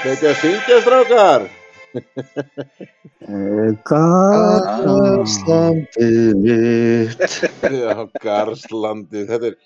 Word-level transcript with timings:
Þetta 0.00 0.26
er 0.26 0.30
að 0.30 0.38
syngja 0.40 0.76
strákar. 0.84 1.42
Garðlandið 3.90 6.38
mitt. 6.44 7.34
Já, 7.74 7.94
Garðslandi. 8.22 9.24
Þetta 9.28 9.46
er, 9.50 9.56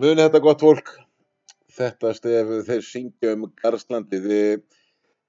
muni 0.00 0.22
þetta 0.24 0.40
gott 0.44 0.62
fólk. 0.64 0.88
Þetta 1.78 2.06
stefið 2.16 2.60
þeir 2.66 2.82
syngja 2.88 3.28
um 3.36 3.42
Garðslandi. 3.62 4.18
Þið, 4.24 4.62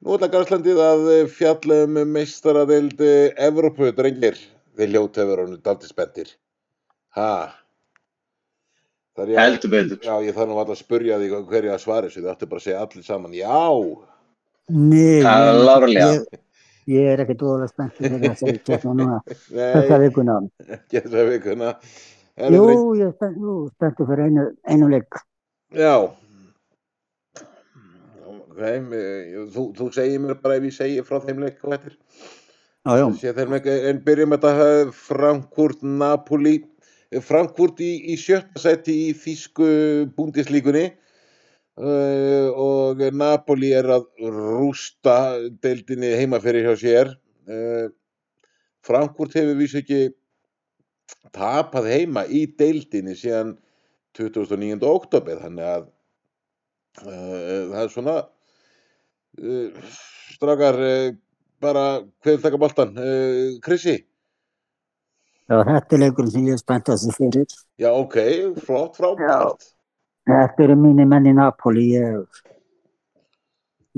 nú 0.05 0.09
ætla 0.17 0.31
Garðslandið 0.33 0.77
að 0.87 1.01
fjalla 1.37 1.75
um 1.85 1.93
meistaradeild 2.15 2.99
Evrópu, 3.49 3.85
drengir. 3.97 4.37
Þeir 4.79 4.89
ljóta 4.95 5.17
hefur 5.25 5.39
hann 5.43 5.57
dalti 5.65 5.87
spendir. 5.91 6.29
Ha? 7.17 7.31
Það 9.17 9.23
er 9.25 9.29
ég- 9.33 9.41
Heldur 9.43 9.71
betur. 9.73 9.99
Já, 10.05 10.13
ég 10.23 10.33
þarf 10.37 10.49
nú 10.49 10.55
alltaf 10.61 10.77
að 10.77 10.83
spurja 10.85 11.15
því 11.19 11.27
hverja 11.49 11.71
að 11.75 11.83
svara 11.83 12.05
þessu. 12.07 12.21
Þið 12.23 12.31
áttu 12.33 12.45
bara 12.49 12.59
að 12.61 12.65
segja 12.69 12.81
allir 12.85 13.03
saman, 13.03 13.33
já. 13.35 13.59
Nei, 14.69 15.21
ég- 15.23 16.39
ég, 16.89 17.05
er 17.13 17.23
ekkert 17.23 17.41
óðurlega 17.45 17.71
spennt 17.71 17.97
fyrir 17.97 18.21
þess 18.23 18.43
að 18.45 18.59
kemna 18.67 18.93
núna 18.99 19.17
þessa 19.25 19.97
Nei, 19.97 20.07
vikuna. 20.07 20.35
ekki 20.77 21.01
þessa 21.05 21.25
vikuna. 21.29 21.73
Jú, 22.39 22.65
ég 22.99 23.07
er 23.09 23.13
spennt, 23.17 23.37
jú, 23.41 23.55
spenntur 23.75 24.07
fyrir 24.09 24.29
einu, 24.29 24.45
einu 24.69 24.89
leik. 24.93 25.19
Já. 25.75 25.95
Ok, 28.29 28.61
eh, 28.61 29.35
þú, 29.53 29.65
þú 29.77 29.89
segir 29.95 30.21
mér 30.23 30.37
bara 30.41 30.57
ef 30.59 30.63
ég 30.69 30.75
segi 30.75 31.03
frá 31.07 31.19
þeim 31.23 31.41
leik 31.43 31.61
og 31.63 31.73
eftir. 31.77 31.97
Já, 32.85 32.95
já. 32.97 33.33
En 33.89 33.99
byrjum 34.05 34.33
þetta 34.37 34.53
eh, 34.65 34.91
Frankfurt, 34.95 35.83
Napoli. 35.83 36.55
Eh, 37.11 37.21
Frankfurt 37.25 37.81
í, 37.83 37.91
í 38.13 38.17
sjötta 38.19 38.61
seti 38.61 38.95
í 39.09 39.13
þýsku 39.17 39.69
búndislíkunni 40.15 40.91
uh, 41.79 42.49
og 42.53 43.01
Napoli 43.15 43.71
er 43.75 43.89
að 43.95 44.07
rústa 44.35 45.17
deildinni 45.63 46.11
heima 46.19 46.41
fyrir 46.43 46.67
hjá 46.67 46.75
sér. 46.79 47.13
Uh, 47.49 47.87
Frankfurt 48.85 49.35
hefur 49.35 49.57
vísu 49.59 49.81
ekki 49.81 50.01
tapað 51.35 51.89
heima 51.91 52.25
í 52.27 52.45
deildinni 52.59 53.15
síðan 53.17 53.55
29. 54.17 54.81
oktober 54.89 55.39
þannig 55.41 55.71
að 55.71 55.87
uh, 57.05 57.63
það 57.71 57.81
er 57.81 57.91
svona 57.93 58.19
uh, 59.39 59.89
strákar 60.35 60.79
uh, 60.83 61.09
bara 61.59 61.87
hver 62.23 62.37
vil 62.37 62.45
taka 62.45 62.61
boltan 62.61 62.95
uh, 62.97 63.57
Krissi? 63.65 63.99
Já, 65.49 65.63
þetta 65.65 65.95
er 65.97 66.01
leikurinn 66.03 66.31
sem 66.31 66.45
ég 66.45 66.55
er 66.55 66.61
spennt 66.61 66.89
að 66.91 66.99
þessi 66.99 67.15
fyrir. 67.17 67.53
Já, 67.81 67.89
ok, 67.89 68.17
flott, 68.67 68.99
frábært. 68.99 69.65
Þetta 70.29 70.65
eru 70.67 70.75
mínir 70.79 71.07
menn 71.09 71.29
í 71.29 71.33
Napoli. 71.37 71.85
Ég, 71.95 72.41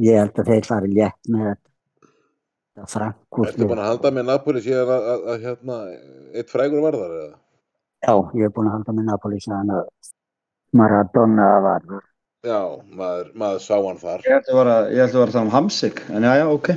ég 0.02 0.22
held 0.22 0.40
að 0.40 0.52
þeir 0.54 0.70
fari 0.70 0.90
létt 0.94 1.32
með 1.32 1.44
þetta 1.52 2.88
Frankúrt. 2.92 3.52
Ertu 3.52 3.68
búin 3.68 3.82
að 3.82 3.90
halda 3.92 4.10
með 4.16 4.30
Napoli 4.30 4.62
síðan 4.64 4.94
að, 4.96 5.02
að, 5.14 5.26
að 5.34 5.38
hérna, 5.48 5.76
eitt 6.40 6.54
frægur 6.54 6.86
varðar 6.86 7.12
eða? 7.18 7.34
Já, 8.02 8.14
ég 8.40 8.46
er 8.48 8.54
búin 8.56 8.70
að 8.72 8.78
halda 8.80 8.92
með 8.98 9.06
Napoli 9.12 9.38
síðan 9.44 9.76
að 9.76 9.84
Maradona 10.80 11.50
var. 11.66 11.84
Já, 12.42 12.58
maður, 12.98 13.28
maður 13.38 13.60
sá 13.62 13.76
hann 13.76 14.00
þar. 14.02 14.24
Ég 14.26 14.34
ætti 14.40 14.50
að 14.50 14.58
vera, 14.58 14.76
að 15.04 15.12
tala 15.36 15.44
um 15.44 15.52
Hamsik, 15.54 16.00
en 16.10 16.26
já, 16.26 16.32
já, 16.40 16.48
ok. 16.50 16.68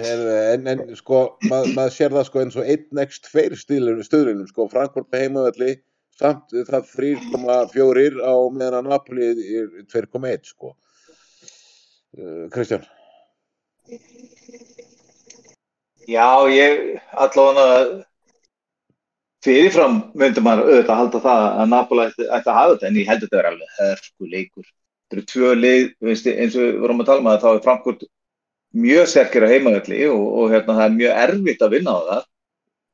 Heyrðu, 0.00 0.36
En, 0.54 0.62
en 0.72 0.80
sko, 0.96 1.18
maður, 1.50 1.68
maður 1.76 1.92
sér 1.98 2.10
það 2.14 2.24
sko 2.30 2.40
eins 2.40 2.56
og 2.56 2.64
einn 2.72 3.02
ekst 3.04 3.28
tveir 3.28 3.52
stöðlunum, 3.60 4.48
sko, 4.48 4.64
Frankfurt 4.72 5.12
með 5.12 5.20
heimavalli, 5.26 5.70
samt 6.20 6.52
það 6.68 6.92
3,4 6.92 8.20
á 8.20 8.34
meðan 8.52 8.78
að 8.80 8.90
Napoli 8.90 9.28
er 9.32 9.68
2,1, 9.88 10.52
sko. 10.52 10.74
Uh, 12.18 12.46
Kristján? 12.52 12.84
Já, 16.10 16.28
ég 16.50 16.98
allavega 17.14 18.04
fyrirfram 19.44 20.00
myndi 20.18 20.42
maður 20.44 20.68
auðvitað 20.68 21.00
halda 21.00 21.20
það 21.24 21.44
að 21.48 21.70
Napoli 21.72 22.06
ætti, 22.08 22.26
ætti 22.26 22.50
að 22.50 22.58
hafa 22.58 22.72
þetta 22.74 22.88
en 22.88 22.98
ég 23.00 23.10
held 23.10 23.20
að 23.20 23.26
þetta 23.26 23.40
er 23.40 23.50
alveg 23.50 23.76
hörku 23.78 24.30
leikur. 24.34 24.66
Þetta 25.10 25.16
eru 25.16 25.28
tvö 25.32 25.52
lið, 25.58 25.86
veist, 26.08 26.26
eins 26.30 26.56
og 26.58 26.66
við 26.66 26.80
vorum 26.82 27.00
að 27.02 27.08
tala 27.10 27.22
um 27.22 27.30
að 27.30 27.44
þá 27.44 27.48
er 27.52 27.62
Frankfurt 27.64 28.04
mjög 28.80 29.08
sterkir 29.10 29.46
á 29.46 29.52
heimavelli 29.52 30.02
og, 30.10 30.26
og 30.42 30.52
hérna, 30.52 30.76
það 30.76 30.84
er 30.84 30.98
mjög 30.98 31.22
erfitt 31.24 31.64
að 31.64 31.74
vinna 31.76 31.94
á 31.96 32.00
það 32.10 32.26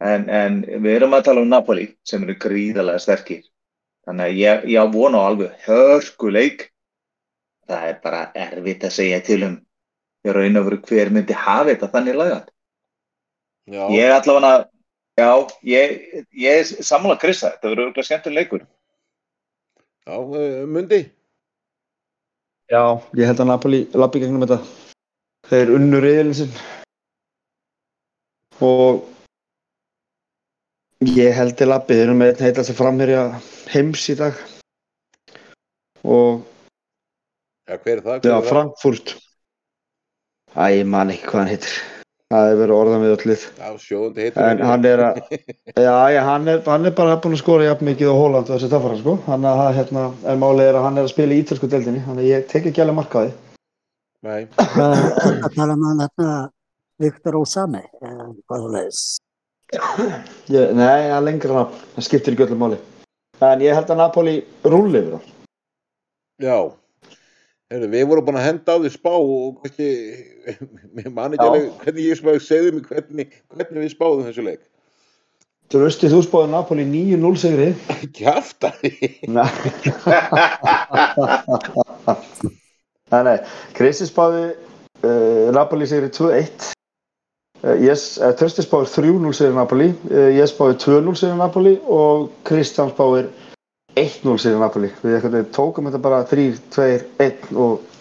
en, 0.01 0.29
en 0.31 0.59
við 0.83 0.97
erum 0.99 1.15
að 1.17 1.27
tala 1.29 1.43
um 1.45 1.49
Napoli 1.53 1.87
sem 2.07 2.25
eru 2.27 2.37
gríðarlega 2.43 3.03
sterkir. 3.03 3.45
Þannig 4.07 4.27
að 4.29 4.41
ég, 4.41 4.67
ég 4.75 4.83
á 4.83 4.87
vona 4.93 5.23
á 5.23 5.29
alveg 5.31 5.65
hörku 5.67 6.31
leik. 6.31 6.69
Það 7.67 7.89
er 7.91 7.97
bara 8.05 8.21
erfitt 8.39 8.85
að 8.87 8.95
segja 8.95 9.21
til 9.27 9.41
um 9.49 9.57
í 10.27 10.35
raun 10.35 10.59
og 10.61 10.69
veru 10.69 10.79
hver 10.87 11.11
myndi 11.15 11.35
hafa 11.35 11.71
þetta 11.73 11.89
þannig 11.95 12.19
lagað. 12.19 12.47
Já, 13.67 13.83
Ég 13.91 14.05
er 14.07 14.13
allavega, 14.15 14.69
já, 15.19 15.31
ég, 15.67 15.95
ég 16.39 16.61
er 16.61 16.85
sammála 16.87 17.17
Krista, 17.19 17.51
þetta 17.57 17.71
verður 17.73 17.89
örgulega 17.89 18.07
skemmtur 18.07 18.35
leikur. 18.37 18.63
já, 20.07 20.15
uh, 20.15 20.67
Mundi? 20.71 21.01
Já, 22.71 22.83
ég 23.19 23.27
held 23.27 23.43
að 23.43 23.51
Napoli 23.51 23.81
lappi 23.95 24.23
gegnum 24.23 24.43
þetta. 24.47 24.61
Þeir 25.51 25.75
unnu 25.75 25.99
reyðilin 26.03 26.35
sinn. 26.35 26.55
Og 28.63 29.03
ég 31.05 31.35
held 31.37 31.57
til 31.59 31.69
þeir 31.89 32.03
eru 32.07 32.15
með 32.17 32.33
einn 32.33 32.47
heitast 32.47 32.73
að 32.73 32.79
framherja 32.79 33.25
heims 33.73 34.07
í 34.13 34.17
dag. 34.17 34.39
Og 36.07 36.45
Já, 37.67 37.77
hver 37.83 37.99
er 37.99 38.03
það? 38.05 38.21
Hver 38.23 38.31
Já, 38.31 38.37
er 38.37 38.41
það? 38.41 38.49
Frankfurt. 38.49 39.13
Æ, 40.57 40.65
ég 40.79 40.87
man 40.89 41.11
ekki 41.13 41.27
hvað 41.27 41.41
hann 41.43 41.51
heitir. 41.53 41.77
Það 42.33 42.49
er 42.51 42.57
verið 42.59 42.75
orðan 42.77 43.03
við 43.05 43.13
öllið. 43.17 43.43
Já, 43.59 43.67
sjóðundi 43.83 44.25
heitir 44.25 44.47
En 44.47 44.63
hann 44.67 44.87
er 44.89 45.03
að, 45.05 45.19
já, 45.87 45.97
já, 46.15 46.21
hann 46.27 46.49
er, 46.51 46.63
hann 46.67 46.89
er 46.89 46.95
bara 46.97 47.19
búinn 47.23 47.37
að 47.37 47.43
skora 47.43 47.67
jafn 47.69 47.87
mikið 47.91 48.11
á 48.11 48.17
Hóland 48.19 48.49
og 48.49 48.55
þessi 48.55 48.71
tafara, 48.73 48.97
sko. 49.03 49.15
Hann 49.27 49.47
að, 49.51 49.61
hérna, 49.77 50.07
en 50.33 50.41
málið 50.43 50.71
er 50.71 50.79
að 50.81 50.87
hann 50.89 50.99
er 50.99 51.07
að 51.07 51.13
spila 51.13 51.37
í 51.37 51.43
ítölsku 51.45 51.71
deildinni, 51.71 52.03
þannig 52.07 52.25
að 52.25 52.31
ég 52.33 52.49
tek 52.51 52.67
ekki 52.71 52.83
alveg 52.83 52.99
marka 52.99 53.23
á 53.23 53.25
því. 53.27 53.37
Nei, 54.27 54.41
Hvað 54.75 54.97
er 54.97 55.39
að 55.47 55.55
tala 55.59 55.77
um 55.77 55.87
hann 55.87 56.03
þarna 56.07 56.33
Viktor 57.05 57.39
Ósami? 57.43 57.85
eða 58.01 58.31
Hvað 58.47 58.65
þú 58.65 58.73
leiðis? 58.79 59.05
Ég, 59.75 60.71
nei, 60.77 61.09
það 61.11 61.17
er 61.17 61.25
lengra 61.27 61.57
nafn, 61.57 61.87
það 61.97 62.07
skiptir 62.07 62.37
ekki 62.37 62.45
öllu 62.47 62.59
máli. 62.61 62.79
En 63.43 63.63
ég 63.65 63.75
held 63.77 63.91
að 63.93 63.99
Napoli 64.01 64.37
rúli 64.65 65.01
yfir 65.01 65.17
það. 65.17 65.31
já. 66.47 66.59
Heyrðu, 67.67 67.89
við 67.91 68.05
vorum 68.07 68.27
búin 68.29 68.37
að 68.39 68.45
henda 68.47 68.75
á 68.75 68.77
því 68.79 68.91
spá 68.95 69.11
og 69.11 69.57
kannski, 69.59 69.87
mér 70.95 71.09
man 71.11 71.33
ekki 71.35 71.43
alveg 71.49 71.65
hvernig 71.83 72.05
ég 72.07 72.21
spáði, 72.21 72.43
segðu 72.47 72.77
mig 72.77 72.85
hvernig, 72.93 73.33
hvernig 73.51 73.83
við 73.83 73.91
spáðum 73.97 74.29
þessu 74.29 74.45
leik. 74.47 74.63
Þú 75.75 75.81
veist, 75.83 76.07
þú 76.07 76.21
spáði 76.23 76.53
Napoli 76.53 76.85
9-0 76.87 77.43
sigri. 77.43 77.67
Kjafta 78.15 78.71
því. 78.79 78.93
Nei. 79.35 79.51
nei, 83.27 83.39
Kristi 83.75 84.07
spáði 84.07 84.47
uh, 85.03 85.51
Napoli 85.59 85.91
sigri 85.91 86.15
2-1. 86.15 86.76
Ég, 87.65 87.97
uh, 88.21 88.33
Trösti 88.37 88.65
spáði 88.65 88.91
3-0 88.93 89.33
sigri 89.37 89.57
Napoli, 89.57 89.89
uh, 90.11 90.29
ég 90.37 90.51
spáði 90.51 90.79
2-0 90.85 91.17
sigri 91.17 91.39
Napoli 91.39 91.75
og 91.89 92.29
Kristján 92.47 92.93
spáði 92.93 93.27
1-0 93.97 94.37
sigri 94.43 94.61
Napoli. 94.61 94.93
Við 95.03 95.51
tókum 95.57 95.89
þetta 95.89 96.03
bara 96.05 96.25
3-2-1 96.29 97.53
og, 97.57 97.93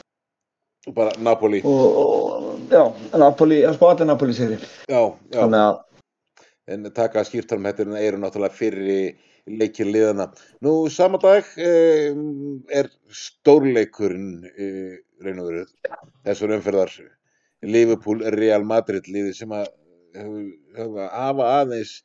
Bara 0.94 1.16
Napoli. 1.18 1.64
og, 1.66 1.86
og 1.98 2.60
já, 2.70 2.84
Napoli, 3.18 3.64
hann 3.66 3.78
spáði 3.78 3.96
allir 3.96 4.12
Napoli 4.12 4.38
sigri. 4.38 4.60
Já, 4.86 5.02
já. 5.32 5.40
Þannig 5.40 5.64
að 5.64 5.82
En 6.66 6.86
taka 6.98 7.22
skýrtarum 7.22 7.66
hættir 7.68 7.92
eru 8.00 8.18
náttúrulega 8.18 8.58
fyrri 8.58 9.02
leikir 9.46 9.86
liðana. 9.86 10.31
Nú, 10.66 10.90
sama 10.90 11.19
dag 11.22 11.46
um, 11.62 12.63
er 12.74 12.90
stórleikurinn 13.13 14.48
uh, 14.50 14.96
og 15.36 15.44
veru 15.44 15.66
þessar 16.25 16.56
umferðar 16.58 16.96
Liverpool 17.65 18.23
Real 18.35 18.65
Madrid 18.67 19.07
liði 19.12 19.33
sem 19.38 19.56
að 19.56 19.69
hefur 20.15 20.44
hefur 20.77 21.07
afa 21.07 21.47
aðeins 21.62 21.95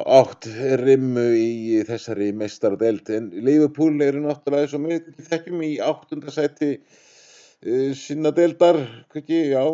átt 0.00 0.46
rimmu 0.80 1.26
í 1.34 1.80
þessari 1.88 2.30
mestaradeld 2.36 3.08
en 3.14 3.30
Liverpool 3.34 3.96
eru 4.06 4.22
náttúrulega 4.24 4.68
eins 4.68 4.76
og 4.78 4.86
við 4.86 5.28
þekkjum 5.30 5.64
í 5.66 5.72
áttundasæti 5.82 6.72
uh, 6.76 7.90
sinna 7.98 8.30
deildar 8.36 8.78
ekki, 9.18 9.50
já, 9.54 9.64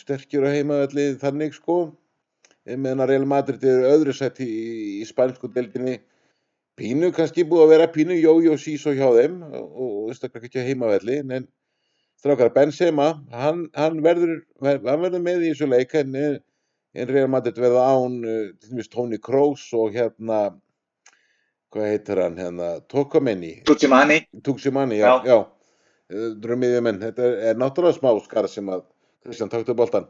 sterkjur 0.00 0.48
á 0.48 0.54
heimaðalli 0.56 1.10
þannig 1.20 1.58
sko 1.58 1.82
En 2.68 2.82
meðan 2.84 3.04
að 3.04 3.12
Real 3.12 3.26
Madrid 3.28 3.64
eru 3.64 3.88
öðru 3.88 4.14
sett 4.16 4.40
í, 4.44 4.48
í 5.00 5.04
spænsku 5.08 5.48
deildinni 5.52 5.98
pínu 6.78 7.10
kannski 7.16 7.46
búið 7.48 7.64
að 7.64 7.72
vera 7.72 7.92
pínu 7.94 8.18
jójó 8.18 8.58
sísó 8.60 8.92
hjá 8.94 9.06
þeim 9.16 9.40
og, 9.48 9.78
og 10.08 10.10
staklega 10.16 10.50
ekki 10.50 10.62
á 10.62 10.68
heimavelli 10.68 11.16
en 11.22 11.48
strákar 12.18 12.52
Benzema 12.54 13.10
hann, 13.32 13.66
hann, 13.78 14.00
verður, 14.04 14.40
hann 14.62 15.02
verður 15.04 15.22
með 15.24 15.44
í 15.46 15.52
þessu 15.52 15.68
leik 15.70 15.94
en, 15.98 16.16
en 16.18 17.12
Real 17.12 17.30
Madrid 17.30 17.58
verða 17.60 17.84
án 17.94 18.18
uh, 18.24 18.40
til 18.58 18.72
dæmis 18.72 18.90
Toni 18.92 19.20
Kroos 19.22 19.68
og 19.76 19.94
hérna 19.96 20.48
hvað 21.74 21.92
heitir 21.92 22.22
hann 22.24 22.38
hérna 22.40 22.72
Tokomenni 22.90 23.60
Tucci 23.68 23.90
Manni, 23.90 24.22
Tuximani, 24.42 24.98
já, 25.00 25.12
já. 25.24 25.36
Já. 25.36 25.40
drömmiðjumenn, 26.08 27.02
þetta 27.02 27.26
er, 27.26 27.34
er 27.50 27.58
náttúrulega 27.60 27.98
smá 27.98 28.14
skar 28.24 28.48
sem 28.48 28.68
að 28.72 28.86
Kristján 29.26 29.50
taktu 29.52 29.74
boltan. 29.76 30.06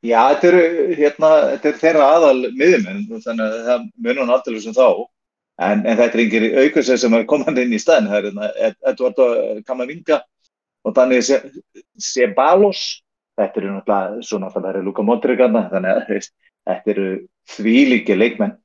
Já, 0.00 0.30
þetta 0.32 0.48
eru, 0.48 0.60
hérna, 0.96 1.30
þetta 1.52 1.68
er 1.68 1.80
þeirra 1.82 2.04
aðal 2.14 2.36
miðjumenn, 2.56 3.02
þannig 3.20 3.42
að 3.44 3.66
það 3.66 3.82
munur 4.06 4.22
hann 4.22 4.34
alltaf 4.36 4.60
sem 4.64 4.76
þá. 4.76 4.86
En, 5.60 5.82
en 5.84 5.98
þetta 5.98 6.16
er 6.16 6.22
yngir 6.24 6.46
aukvæmsið 6.62 7.00
sem 7.02 7.16
er 7.18 7.26
komandi 7.28 7.66
inn 7.66 7.76
í 7.76 7.80
staðin. 7.82 8.08
Það 8.08 8.18
er 8.20 8.28
hérna, 8.30 8.70
Eduardo 8.88 9.26
Camavinga 9.68 10.22
og 10.86 10.94
Dani 10.96 11.20
Ceballos. 12.00 12.84
Þetta 13.40 13.60
eru 13.60 13.74
náttúrulega, 13.74 14.22
svo 14.26 14.40
náttúrulega 14.40 14.80
er 14.80 14.84
Luka 14.84 15.04
Modric 15.06 15.40
þannig 15.40 15.90
að 15.90 16.08
veist, 16.10 16.32
þetta 16.68 16.92
eru 16.94 17.10
þvílíki 17.54 18.16
leikmenn. 18.16 18.56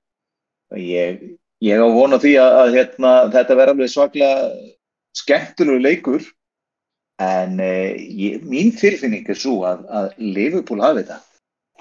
Ég, 0.76 1.22
ég 1.64 1.80
á 1.80 1.88
vona 1.88 2.20
því 2.20 2.34
að, 2.42 2.56
að 2.62 2.74
hérna, 2.80 3.12
þetta 3.36 3.60
verður 3.60 3.76
alveg 3.78 3.94
svaklega 3.94 4.50
skemmtilegu 5.16 5.84
leikur 5.84 6.26
en 7.24 7.62
eh, 7.64 7.96
ég, 7.96 8.44
mín 8.44 8.74
tilfinning 8.76 9.30
er 9.32 9.40
svo 9.40 9.62
að, 9.68 9.86
að 9.88 10.10
Liverpool 10.20 10.84
hafi 10.84 11.06
þetta. 11.06 11.22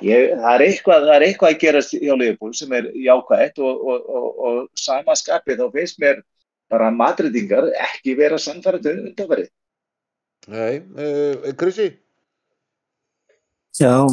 Ég, 0.03 0.31
það, 0.35 0.53
er 0.53 0.65
eitthvað, 0.69 1.09
það 1.09 1.17
er 1.17 1.25
eitthvað 1.29 1.53
að 1.53 1.61
gerast 1.65 1.97
hjá 1.97 2.15
Liverpool 2.15 2.55
sem 2.59 2.73
er 2.75 2.89
jákvægt 2.99 3.61
og, 3.63 3.83
og, 3.91 4.07
og, 4.11 4.31
og 4.47 4.57
sama 4.79 5.15
skapið 5.19 5.63
þá 5.63 5.67
finnst 5.75 6.01
mér 6.03 6.23
bara 6.71 6.91
madridingar 6.95 7.69
ekki 7.89 8.17
vera 8.19 8.39
samfærið 8.41 8.91
undanverið. 8.95 9.51
Nei, 10.49 10.81
uh, 10.81 11.53
Krissi? 11.57 11.87
Já, 13.81 14.05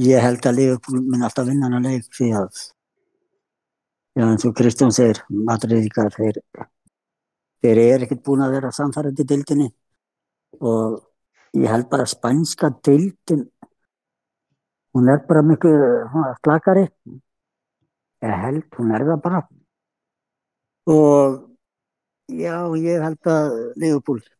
ég 0.00 0.22
held 0.22 0.46
að 0.46 0.56
Liverpool 0.58 1.02
minn 1.02 1.24
alltaf 1.26 1.48
vinna 1.48 1.66
hann 1.66 1.80
að 1.80 1.88
leik 1.90 2.06
því 2.14 2.28
að 2.38 2.60
já 4.14 4.24
eins 4.28 4.46
og 4.46 4.54
Kristján 4.54 4.94
segir, 4.94 5.20
madridingar 5.28 6.14
þeir 6.14 6.38
þeir 7.64 7.80
eru 7.82 8.06
ekkert 8.06 8.22
búin 8.26 8.44
að 8.44 8.54
vera 8.56 8.70
samfærið 8.74 9.24
í 9.24 9.26
dildinni 9.32 9.66
og 10.62 11.00
ég 11.58 11.70
held 11.70 11.88
bara 11.90 12.06
spænska 12.06 12.70
dildin 12.86 13.44
hún 14.94 15.10
er 15.10 15.24
bara 15.26 15.42
miklu 15.42 15.74
slakari 16.38 16.86
ég 18.22 18.38
held, 18.44 18.68
hún 18.78 18.94
er 18.94 19.06
það 19.10 19.20
bara 19.26 19.42
og 20.94 21.42
já, 22.30 22.56
ég 22.78 23.02
held 23.02 23.32
að 23.34 23.58
Leopold 23.82 24.30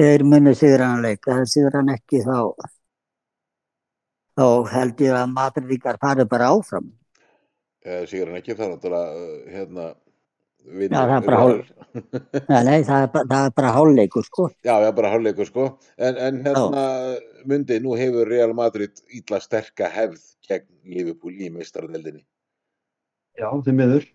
þeir 0.00 0.24
munni 0.28 0.54
sigur 0.56 0.84
hann 0.84 0.98
að 0.98 1.06
leika 1.10 1.38
þeir 1.40 1.52
sigur 1.52 1.78
hann 1.78 1.92
ekki 1.94 2.22
þá 2.26 2.38
þá 4.36 4.46
held 4.72 5.04
ég 5.06 5.18
að 5.18 5.34
Madridíkar 5.34 6.00
farið 6.02 6.32
bara 6.32 6.50
áfram 6.54 6.90
sigur 8.10 8.30
hann 8.30 8.40
ekki 8.40 8.58
þá 8.58 8.66
náttúrulega 8.72 9.54
hérna 9.54 9.92
Já, 10.66 10.88
það 10.90 11.12
er 11.14 11.26
bara 11.26 11.38
hál... 11.38 11.52
Nei, 12.50 12.62
nei, 12.66 12.80
það 12.84 13.04
er 13.04 13.10
bara, 13.12 13.26
það 13.30 13.44
er 13.44 13.52
bara 13.54 13.68
hálfleikur, 13.76 14.24
sko. 14.26 14.46
Já, 14.66 14.72
það 14.72 14.86
er 14.88 14.94
bara 14.96 15.10
hálfleikur, 15.12 15.48
sko. 15.50 15.66
En, 15.94 16.18
en 16.26 16.40
hérna, 16.42 16.86
myndi, 17.46 17.78
nú 17.84 17.94
hefur 17.98 18.26
Real 18.26 18.54
Madrid 18.58 18.98
ítla 19.14 19.38
sterka 19.44 19.88
hefð 19.94 20.24
gegn 20.48 20.66
Liverpool 20.90 21.38
í 21.38 21.52
meistarðeldinni. 21.54 22.24
Já, 23.38 23.46
því 23.62 23.76
miður. 23.78 24.08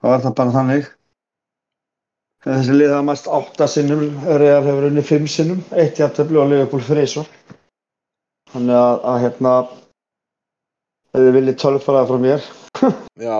Það 0.00 0.14
var 0.14 0.24
það 0.24 0.36
bara 0.40 0.56
þannig. 0.56 0.90
Þessi 2.46 2.76
lið 2.76 2.92
hafa 2.94 3.06
mest 3.08 3.26
átta 3.26 3.66
sinnum, 3.66 4.04
Real 4.38 4.62
hefur 4.62 4.84
unni 4.86 5.02
fimm 5.02 5.24
sinnum, 5.30 5.64
eitt 5.74 5.98
jafntöflu 5.98 6.38
og 6.44 6.52
Liverpool 6.52 6.84
þreysor. 6.86 7.26
Þannig 8.52 8.78
að, 8.78 9.00
að 9.10 9.18
hérna, 9.24 9.54
þið 11.16 11.30
viljið 11.34 11.58
tölfaraða 11.64 12.08
frá 12.12 12.22
mér. 12.22 12.46
Já, 13.26 13.34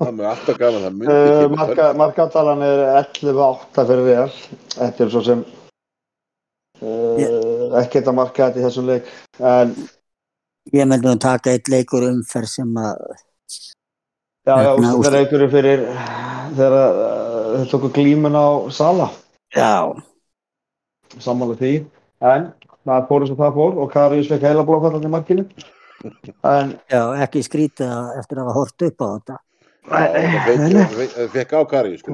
það 0.00 0.08
er 0.08 0.28
alltaf 0.32 0.58
gaman 0.58 0.84
það 0.86 0.96
myndi 0.96 1.14
Uh, 1.14 1.30
ekki 1.30 1.54
marka, 1.54 1.86
markatalan 2.00 2.66
er 2.66 2.82
11-8 3.04 3.86
fyrir 3.92 4.04
Real. 4.08 4.34
Þetta 4.74 5.06
er 5.06 5.14
svo 5.14 5.24
sem 5.28 5.46
uh, 6.82 7.24
ekki 7.84 8.00
þetta 8.00 8.16
marka 8.18 8.48
þetta 8.48 8.62
í 8.62 8.66
þessum 8.66 8.90
leik. 8.90 9.14
En 9.38 9.74
Ég 10.74 10.90
myndi 10.90 11.06
nú 11.06 11.14
taka 11.22 11.54
eitt 11.54 11.70
leikur 11.70 12.04
umferð 12.08 12.50
sem 12.50 12.82
að, 12.82 12.98
já, 14.46 14.54
já, 14.66 14.70
úrslit. 14.74 15.06
er 15.08 15.18
einhverju 15.22 15.48
fyrir 15.54 15.86
þegar 16.58 16.76
uh, 16.80 17.19
þau 17.56 17.66
tóku 17.72 17.90
glímun 17.96 18.36
á 18.38 18.46
Sala. 18.72 19.10
já, 19.56 19.92
Sammála 21.18 21.56
því. 21.58 21.72
En 22.22 22.52
það 22.86 23.06
fór 23.08 23.24
eins 23.24 23.32
og 23.34 23.38
það 23.40 23.54
fór 23.58 23.78
og 23.82 23.92
Karius 23.92 24.28
fekk 24.30 24.42
heila 24.46 24.64
blókvallan 24.68 25.04
í 25.08 25.10
markinu. 25.10 25.44
En 26.46 26.74
já, 26.90 27.02
ekki 27.26 27.42
skrítið 27.44 27.88
að- 27.90 28.18
eftir 28.20 28.38
að 28.38 28.44
hafa 28.46 28.58
hort 28.58 28.82
upp 28.88 28.98
á 29.02 29.08
þetta. 29.16 29.38
Já, 29.90 29.96
það 30.86 31.30
fekk- 31.34 31.56
á 31.56 31.62
Kari, 31.70 31.98
sko. 31.98 32.12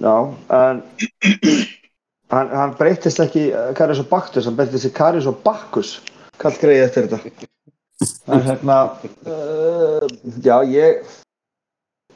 Já, 0.00 0.14
en 0.50 0.82
hann, 2.30 2.48
hann 2.54 2.74
breytist 2.78 3.18
ekki 3.20 3.48
Karius 3.74 3.98
og 4.04 4.08
Baktus, 4.10 4.44
hann 4.46 4.56
breytist 4.56 4.86
í 4.86 4.92
Karius 4.94 5.26
og 5.26 5.40
Bakkus 5.42 5.96
kallt 6.38 6.60
greið 6.62 6.84
eftir 6.86 7.08
þetta 7.08 7.48
en 8.32 8.40
hérna 8.46 8.76
uh, 9.26 10.06
já, 10.40 10.54
ég 10.64 11.02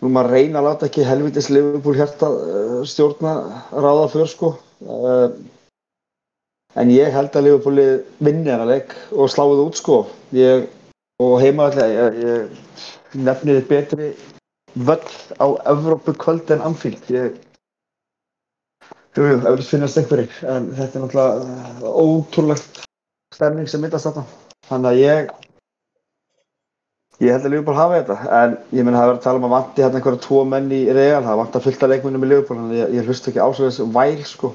nú 0.02 0.10
maður 0.12 0.34
reyna 0.34 0.60
að 0.60 0.68
láta 0.68 0.88
ekki 0.88 1.06
helvitis 1.06 1.50
Liverpool 1.52 1.98
hérta 1.98 2.30
uh, 2.30 2.80
stjórna 2.88 3.34
ráða 3.72 4.08
för 4.12 4.30
sko. 4.30 4.52
Uh, 4.84 5.28
en 6.80 6.90
ég 6.90 7.14
held 7.14 7.34
að 7.34 7.48
Liverpool 7.48 7.82
vinni 8.18 8.50
hana 8.50 8.68
leik 8.68 8.94
og 9.12 9.30
sláði 9.32 9.62
út 9.64 9.78
sko. 9.80 10.04
Ég, 10.36 10.68
og 11.22 11.38
heima 11.42 11.68
alltaf 11.68 11.90
ég, 11.92 12.20
ég 12.24 13.18
nefniði 13.24 13.66
betri 13.70 14.12
völl 14.74 15.10
á 15.38 15.46
Evrópu 15.70 16.16
kvöld 16.18 16.50
en 16.50 16.64
Anfield. 16.66 17.04
Ég 17.14 17.38
Jú, 19.14 19.22
jú, 19.22 19.34
eflust 19.46 19.70
finnast 19.70 19.98
einhverjir, 20.00 20.32
en 20.50 20.72
þetta 20.74 20.98
er 20.98 21.02
náttúrulega 21.04 21.90
ótrúlegt 22.02 22.80
stemning 23.30 23.68
sem 23.70 23.84
myndast 23.84 24.08
þarna. 24.08 24.24
Þannig 24.66 24.88
að 24.90 24.98
ég, 24.98 25.28
ég 27.22 27.30
held 27.34 27.44
að 27.46 27.52
Liverpool 27.54 27.78
hafi 27.78 28.00
þetta, 28.00 28.16
en 28.40 28.56
ég 28.74 28.86
menn 28.86 28.96
að 28.96 29.00
það 29.00 29.08
verið 29.10 29.18
að 29.20 29.24
tala 29.26 29.40
um 29.40 29.46
að 29.48 29.54
vanti 29.54 29.84
hérna 29.84 30.00
einhverja 30.00 30.22
tvo 30.24 30.40
menn 30.50 30.72
í 30.74 30.80
Real, 30.96 31.22
það 31.22 31.40
vantar 31.42 31.64
fullt 31.66 31.84
af 31.86 31.92
leikmennum 31.92 32.26
í 32.26 32.30
Liverpool, 32.32 32.58
þannig 32.58 32.74
að 32.74 32.82
ég, 32.82 32.94
ég 32.98 33.08
hlust 33.08 33.28
ekki 33.30 33.42
ásverðis 33.44 33.80
væl, 33.94 34.24
sko. 34.28 34.52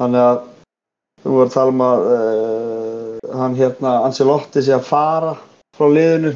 Þannig 0.00 0.26
að 0.26 0.38
þú 1.22 1.34
verður 1.36 1.48
að 1.50 1.56
tala 1.56 1.74
um 1.76 1.82
að 1.86 2.06
uh, 2.12 3.32
hann 3.42 3.58
hérna, 3.58 3.96
Ancelotti 4.08 4.62
sé 4.66 4.74
að 4.76 4.86
fara 4.88 5.34
frá 5.76 5.86
liðinu, 5.88 6.32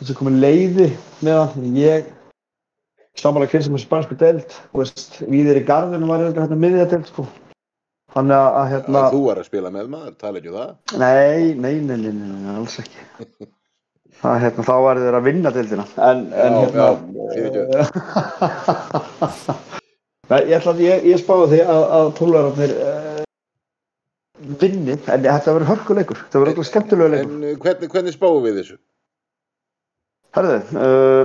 þessi 0.00 0.16
komin 0.18 0.40
leiði 0.42 0.88
með 1.26 1.42
hann, 1.42 1.68
ég 1.78 2.08
samanlega 3.18 3.50
kynstum 3.56 3.74
með 3.74 3.82
spansku 3.82 4.16
deild 4.18 4.44
þú 4.54 4.82
veist, 4.82 5.20
víðir 5.26 5.58
í 5.58 5.66
garðinu 5.66 6.06
var 6.10 6.22
þetta 6.22 6.44
hérna 6.44 6.58
miðja 6.62 6.88
deild 6.92 7.08
sko 7.10 7.24
þannig 8.14 8.36
að, 8.38 8.58
að 8.60 8.68
hérna, 8.72 9.04
Þú 9.14 9.22
er 9.32 9.40
að 9.42 9.48
spila 9.48 9.72
með 9.74 9.88
maður, 9.94 10.12
tala 10.22 10.38
ekki 10.40 10.52
um 10.52 10.58
það. 10.58 10.74
nei, 11.02 11.54
nei, 11.58 11.72
nei, 11.82 11.96
nei, 11.96 12.12
nei, 12.12 12.28
nei, 12.44 12.52
alls 12.54 12.78
ekki 12.82 13.48
það, 14.22 14.36
hérna, 14.44 14.64
þá 14.66 14.74
var 14.84 15.00
þeir 15.02 15.16
að 15.18 15.26
vinna 15.28 15.52
deildina. 15.54 15.86
En, 16.08 16.24
en 16.32 16.56
Já, 16.56 16.60
hérna 16.64 16.82
já, 16.82 16.90
nei, 20.32 20.40
ég 20.52 20.68
ég, 20.84 21.06
ég 21.12 21.22
spáði 21.22 21.50
því 21.54 21.60
að, 21.64 21.82
að 21.98 22.10
púlararnir 22.18 22.72
uh, 22.76 23.22
vinni, 24.60 24.96
en 24.98 25.26
þetta 25.26 25.54
verður 25.54 25.70
hörkuleikur. 25.72 26.22
Þetta 26.24 26.42
verður 26.42 26.54
okkur 26.56 26.70
skemmtilegu 26.70 27.14
leikur. 27.14 27.36
En 27.36 27.44
uh, 27.44 27.58
hvernig, 27.64 27.92
hvernig 27.94 28.16
spáum 28.16 28.42
við 28.46 28.60
þessu? 28.62 28.78
Herðu, 30.36 30.58
uh, 30.76 31.22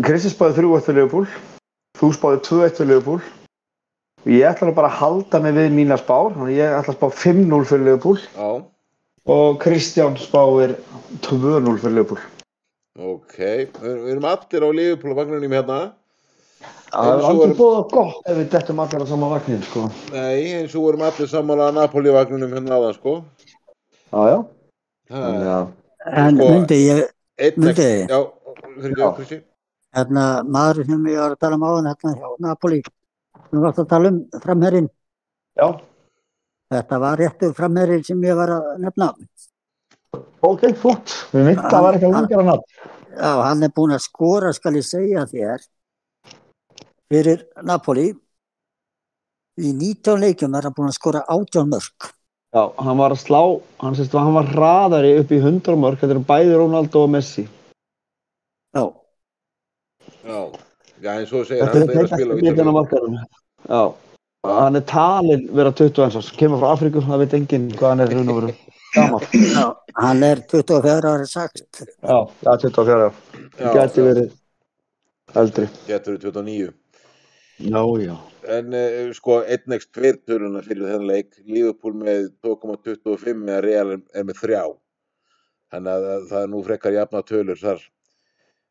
Kristi 0.00 0.32
spáði 0.32 0.62
3-1 0.62 0.88
fyrir 0.88 1.04
Leopold, 1.04 1.38
þú 2.00 2.10
spáði 2.16 2.42
2-1 2.48 2.76
fyrir 2.80 2.92
Leopold. 2.94 3.30
Ég 4.28 4.44
ætla 4.44 4.68
nú 4.68 4.74
bara 4.76 4.90
að 4.90 4.98
halda 5.00 5.38
mig 5.40 5.54
við 5.56 5.70
mína 5.72 5.96
spár, 5.96 6.34
þannig 6.34 6.58
ég 6.58 6.74
ætla 6.76 6.92
að 6.92 6.98
spá 6.98 7.22
5-0 7.22 7.62
fyrir 7.70 7.86
Leopold 7.86 8.26
Já, 8.34 8.48
og 9.30 9.58
Kristján 9.62 10.16
spáir 10.18 10.76
2-0 11.22 11.78
fyrir 11.80 11.94
Leopold. 11.98 12.22
ok. 12.98 13.36
Við, 13.38 13.96
við 14.04 14.12
erum 14.14 14.26
allir 14.30 14.64
á 14.66 14.68
Liverpool 14.74 15.14
vagnunum 15.18 15.54
hérna. 15.56 15.78
Það 16.90 17.10
er 17.14 17.24
aldrei 17.28 17.54
búið 17.56 17.76
að 17.78 17.90
gott 17.94 18.26
ef 18.28 18.36
við 18.40 18.48
dettum 18.52 18.80
allir 18.82 19.04
á 19.04 19.06
sama 19.08 19.28
vagnin, 19.30 19.60
sko. 19.62 19.84
Nei, 20.10 20.40
eins 20.58 20.74
og 20.74 20.82
vorum 20.88 21.04
allir 21.06 21.28
sammála 21.30 21.68
að 21.70 21.76
Napoli 21.78 22.10
vagnunum 22.16 22.56
hérna 22.56 22.78
áðan, 22.80 22.96
sko. 22.98 23.12
Já, 24.10 24.22
já. 24.34 24.40
En 26.10 26.36
Sko- 26.36 26.48
myndi 26.50 26.80
ég, 26.88 27.04
Einn 27.40 27.56
Myndi- 27.56 28.08
Já, 28.10 28.18
fyrir 28.82 28.98
ekki, 28.98 29.14
Kristi. 29.16 29.38
hérna, 29.96 30.24
maður 30.44 30.84
sem 30.86 31.06
ég 31.06 31.16
var 31.22 31.30
að 31.36 31.38
tala 31.40 31.54
um 31.56 31.62
áðan, 31.70 31.88
hérna, 31.94 32.12
hjá 32.18 32.28
Napoli, 32.40 32.82
við 33.52 33.60
varst 33.64 33.78
að 33.78 33.88
tala 33.88 34.08
um 34.08 34.18
framherrin, 34.42 34.88
Já, 35.58 35.80
þetta 36.70 37.00
var 37.02 37.20
réttu 37.20 37.50
framherrin 37.56 38.04
sem 38.06 38.22
ég 38.24 38.38
var 38.38 38.54
að 38.56 38.70
nefna. 38.84 39.10
ok, 40.42 40.64
flott. 40.80 41.16
Við 41.34 41.44
myndum 41.48 41.66
að 41.66 41.74
það 41.74 41.84
var 41.86 41.98
ekki 41.98 42.08
að 42.08 42.16
langar 42.16 42.54
að. 42.54 42.64
Já, 43.10 43.32
hann 43.42 43.66
er 43.66 43.74
búinn 43.76 43.96
að 43.96 44.04
skora, 44.06 44.52
skal 44.56 44.74
ég 44.78 44.86
segja 44.86 45.26
þér, 45.28 45.66
fyrir 47.10 47.44
Napoli. 47.66 48.08
Í 49.60 49.74
19 49.76 50.22
leikjum 50.22 50.54
er 50.56 50.68
hann 50.68 50.76
búinn 50.76 50.92
að 50.92 50.96
skora 50.96 51.24
18 51.28 51.68
mörg. 51.68 52.10
Já, 52.54 52.62
hann 52.78 52.98
var 52.98 53.12
að 53.14 53.20
slá, 53.22 53.42
hann 53.82 53.98
sést 53.98 54.14
að 54.14 54.24
hann 54.26 54.38
var 54.38 54.48
hraðari 54.54 55.10
upp 55.20 55.34
í 55.34 55.38
100 55.42 55.76
mörg, 55.78 56.00
þetta 56.00 56.16
eru 56.16 56.24
bæði 56.26 56.56
Ronaldo 56.56 57.04
og 57.04 57.12
Messi. 57.12 57.44
Já, 58.74 58.86
Já. 60.24 60.40
Já, 61.00 61.14
en 61.16 61.26
svo 61.26 61.40
segir 61.48 61.64
Þetta 61.64 61.72
hann 61.72 61.82
er 61.82 61.88
að 61.88 61.94
það 61.94 62.00
er 62.00 62.04
að 62.04 62.10
spila 62.12 62.34
á 62.34 62.82
Ítalíu. 62.84 63.20
Já. 63.70 63.82
Hann 64.48 64.78
er 64.78 64.84
talinn 64.88 65.48
vera 65.52 65.68
21 65.76 66.16
árs, 66.16 66.30
kemur 66.40 66.62
frá 66.62 66.70
Afríku, 66.72 67.02
það 67.04 67.24
veit 67.24 67.34
enginn 67.36 67.66
hvað 67.76 67.90
hann 67.92 68.02
er 68.06 68.12
raun 68.14 68.30
og 68.32 68.38
veru 68.38 68.52
gaman. 68.94 69.26
Já, 69.36 69.64
hann 70.00 70.22
er 70.24 70.40
24 70.48 71.10
ári 71.10 71.26
sagt. 71.28 71.82
Já, 71.84 72.18
já, 72.46 72.52
24 72.62 72.94
ára. 72.94 73.10
Já, 73.10 73.50
Það 73.60 73.76
gæti 73.76 74.04
verið 74.06 74.30
eldri. 75.42 75.68
Getur 75.90 76.16
við 76.16 76.24
29. 76.30 76.72
Já, 77.60 77.82
já. 78.06 78.16
En 78.56 78.72
uh, 78.72 79.12
sko, 79.14 79.42
1x2 79.44 80.14
töluna 80.24 80.64
fyrir 80.64 80.88
þennan 80.88 81.10
leik, 81.10 81.34
Liverpool 81.44 81.98
með 82.00 82.30
2,25 82.40 83.44
meðan 83.44 83.64
Real 83.66 83.94
er, 83.98 84.24
með 84.24 84.40
3. 84.40 84.62
Þannig 85.70 85.98
að 85.98 86.10
að 86.14 86.28
það 86.32 86.46
er 86.46 86.52
nú 86.54 86.62
frekar 86.66 86.96
jafna 86.96 87.22
tölur 87.28 87.60
þar. 87.60 87.84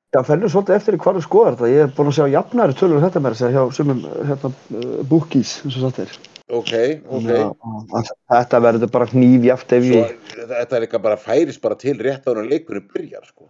Já, 0.10 0.24
fennur 0.26 0.50
svolítið 0.50 0.76
eftir 0.80 0.96
í 0.98 1.00
hvað 1.04 1.20
þú 1.20 1.22
skoðar 1.22 1.56
þetta. 1.60 1.70
Ég 1.70 1.84
er 1.86 1.92
búinn 1.94 2.10
að 2.10 2.16
sjá 2.18 2.26
jafnari 2.34 2.76
tölur 2.80 3.04
þetta 3.04 3.22
með 3.22 3.36
þess 3.36 3.46
að 3.46 3.52
hjá 3.54 3.76
sumum 3.78 4.00
hérna, 4.26 4.50
uh, 4.50 4.96
bookies, 5.12 5.52
eins 5.62 5.78
og 5.78 5.84
sagt 5.86 6.00
er. 6.02 6.16
Ok, 6.50 6.72
ok. 7.14 7.30
Að 7.94 8.10
Þetta 8.34 8.62
verður 8.66 8.92
bara 8.96 9.08
hnífjaft 9.12 9.76
ef 9.78 9.86
Svo, 9.86 10.00
ég 10.00 10.40
þetta 10.50 10.78
er 10.78 10.86
eitthvað 10.88 11.04
bara 11.04 11.20
færis 11.22 11.62
bara 11.62 11.78
til 11.78 11.94
rétt 12.02 12.26
á 12.26 12.34
hann 12.34 12.50
leikurinn 12.50 12.88
byrjar, 12.90 13.28
sko. 13.30 13.46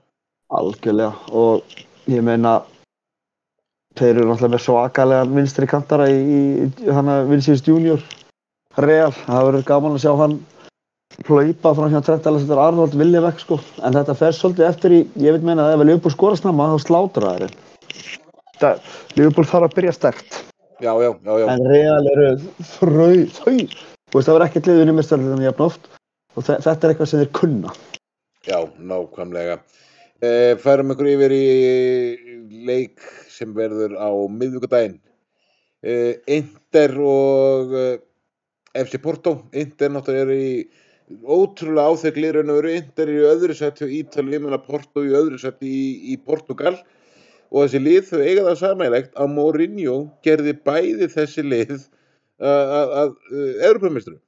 algjörlega 0.49 1.13
og 1.31 1.79
ég 2.09 2.25
meina 2.25 2.57
þeir 3.95 4.17
eru 4.17 4.27
náttúrulega 4.27 4.53
með 4.55 4.63
svakalega 4.65 5.29
vinstri 5.29 5.69
kantara 5.69 6.09
í, 6.11 6.19
í 6.67 6.91
hana 6.91 7.21
Vinsins 7.29 7.63
Junior 7.63 8.03
Real, 8.79 9.13
það 9.13 9.45
verður 9.47 9.67
gaman 9.69 9.95
að 9.95 10.03
sjá 10.03 10.11
hann 10.19 10.35
hlaupa 11.27 11.73
frá 11.75 11.85
hérna 11.89 12.01
Trent 12.05 12.27
Alexander 12.29 12.61
Arnold 12.63 12.95
vilja 12.99 13.21
vekk 13.25 13.41
sko 13.43 13.57
en 13.83 13.95
þetta 13.97 14.15
fer 14.17 14.35
svolítið 14.37 14.67
eftir 14.69 14.95
í, 14.95 14.99
ég 15.19 15.35
veit 15.35 15.45
meina 15.45 15.65
að 15.67 15.75
ef 15.77 15.85
Liverpool 15.87 16.13
skorast 16.15 16.45
náma 16.47 16.69
þá 16.73 16.77
slátra 16.85 17.33
það 17.35 17.43
þeir 18.59 19.17
Liverpool 19.19 19.47
þarf 19.49 19.67
að 19.69 19.75
byrja 19.79 19.95
sterkt 19.97 20.39
Já, 20.79 20.93
já, 21.03 21.09
já, 21.11 21.33
já. 21.41 21.45
en 21.51 21.65
Real 21.67 22.05
eru 22.13 22.27
þrau, 22.63 23.17
þau 23.35 23.57
þú 23.59 24.15
veist 24.15 24.29
það 24.29 24.35
verður 24.37 24.45
ekkert 24.47 24.69
liðunni 24.71 24.95
með 24.95 25.07
stjórnum 25.09 25.43
jafn 25.43 25.65
oft 25.65 25.89
og 26.39 26.45
þe- 26.47 26.59
þetta 26.63 26.87
er 26.87 26.93
eitthvað 26.93 27.11
sem 27.11 27.23
þeir 27.25 27.33
kunna 27.41 27.73
Já, 28.47 28.55
nákvæmlega. 28.79 29.57
Eh, 30.23 30.55
færum 30.63 30.93
ykkur 30.93 31.09
yfir 31.11 31.33
í 31.35 31.43
leik 32.65 33.03
sem 33.29 33.51
verður 33.53 33.97
á 33.99 34.09
miðvíkudaginn. 34.31 34.95
Eh, 35.83 36.15
Inter 36.39 36.95
og 37.03 37.75
eh, 37.77 37.99
FC 38.79 38.97
Porto. 39.03 39.35
Inter 39.53 39.91
náttúrulega 39.93 40.23
er 40.23 40.31
í 40.33 40.47
ótrúlega 41.09 41.89
áþekli 41.89 42.31
raun 42.35 42.53
og 42.53 42.61
veru. 42.61 42.71
Inter 42.77 43.09
er 43.09 43.17
í 43.17 43.27
öðru 43.31 43.57
sett 43.57 43.81
hjá 43.81 43.89
Ítalíu, 43.99 44.41
menna 44.43 44.61
Porto 44.61 45.03
í 45.05 45.13
öðru 45.15 45.39
sett 45.41 45.61
í, 45.65 46.13
í 46.13 46.17
Portugal. 46.21 46.75
Og 47.49 47.65
þessi 47.65 47.81
lið 47.81 48.01
þau 48.11 48.19
eiga 48.21 48.45
það 48.47 48.57
samælegt 48.61 49.13
að 49.17 49.31
Mourinho 49.33 49.99
gerði 50.25 50.53
bæði 50.65 51.09
þessi 51.15 51.45
lið 51.45 51.77
að, 52.37 52.73
að, 52.79 52.95
að 53.01 53.13
Europamistru. 53.71 54.19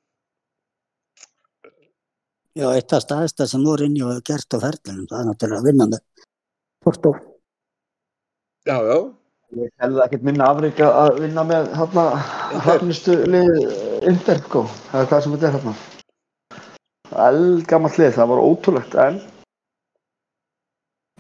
Já, 2.58 2.66
eitt 2.74 2.92
af 2.92 3.06
staðista 3.06 3.48
sem 3.48 3.62
Mourinho 3.64 4.10
hefur 4.10 4.26
gert 4.34 4.58
á 4.58 4.64
ferðlunum, 4.66 5.08
það 5.08 5.20
er 5.22 5.28
náttúrulega 5.30 5.68
vinnandi. 5.70 6.02
Porto. 6.84 7.14
Já, 8.68 8.76
já. 8.90 8.98
Ég 9.62 9.72
hefði 9.84 10.04
ekkert 10.06 10.26
minna 10.28 10.50
afrika 10.52 10.90
að 10.96 11.22
vinna 11.26 11.44
með 11.48 11.72
hérna 11.76 12.04
harnistu 12.66 13.18
lið 13.28 13.56
Inter, 14.10 14.40
sko, 14.48 14.66
eða 14.92 15.08
hvað 15.12 15.26
sem 15.26 15.34
þetta 15.36 15.50
er 15.50 15.58
hérna. 15.60 15.74
Eldgamall 17.12 17.98
lið, 18.00 18.14
það 18.18 18.32
var 18.32 18.44
ótrúlegt, 18.46 18.96
en 18.96 19.20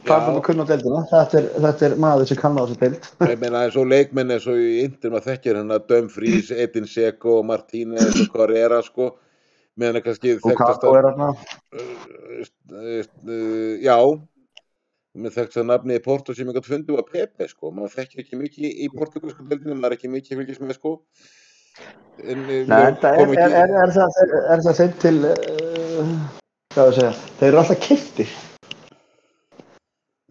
það 0.01 0.23
það 0.25 0.37
að 0.37 0.43
kunna 0.47 0.65
á 0.65 0.69
deildina. 0.71 1.01
Þetta 1.11 1.39
er, 1.39 1.49
þetta 1.65 1.87
er 1.87 1.97
maður 2.05 2.29
sem 2.29 2.39
kann 2.39 2.57
á 2.57 2.63
þessu 2.63 2.79
deild. 2.81 3.09
Ég 3.31 3.41
meina 3.41 3.65
eins 3.65 3.77
og 3.79 3.89
leikmenn 3.91 4.33
eins 4.35 4.47
og 4.49 4.61
í 4.61 4.71
Inter 4.85 5.13
maður 5.13 5.27
þekkir 5.29 5.59
hann 5.61 5.75
að 5.75 5.85
Dumfries, 5.91 6.51
Edin 6.55 6.89
Seko, 6.89 7.41
Martínez 7.47 8.17
og 8.23 8.31
Carrera 8.33 8.81
sko 8.85 9.11
meðan 9.79 10.01
er 10.01 10.05
kannski 10.05 10.35
Og 10.39 10.57
Kako 10.57 10.95
er 10.97 11.07
hérna. 11.09 11.31
uh, 12.71 13.77
já 13.81 13.97
með 15.11 15.35
þekktast 15.35 15.59
að 15.59 15.67
nafni 15.67 15.97
í 15.99 16.03
Porto 16.03 16.33
sem 16.35 16.47
gæti 16.55 16.71
fundið 16.71 16.97
var 16.97 17.07
Pepe 17.09 17.47
sko 17.51 17.71
maður 17.75 17.95
þekkir 17.97 18.23
ekki 18.23 18.39
mikið 18.39 18.83
í 18.85 18.89
portugalsku 18.93 19.47
deildinu 19.49 19.75
maður 19.75 19.91
er 19.91 19.97
ekki 19.97 20.11
mikið 20.11 20.39
fylgis 20.39 20.61
með 20.63 20.77
sko 20.77 20.93
en, 22.21 22.45
eh, 22.49 22.61
Nei, 22.69 22.91
það 23.01 23.17
kom 23.17 23.33
er, 23.33 23.39
er, 23.39 23.47
ekki- 23.47 23.59
er, 23.63 23.75
er, 23.83 23.93
það, 23.97 24.21
er, 24.55 24.63
það 24.67 24.79
þeim 24.81 24.93
til, 25.05 25.15
uh, 25.25 26.13
hvað 26.75 26.83
er 26.83 26.91
að 26.91 26.97
segja, 26.99 27.13
þeir 27.39 27.49
eru 27.51 27.61
alltaf 27.63 27.81
kiptir. 27.87 28.35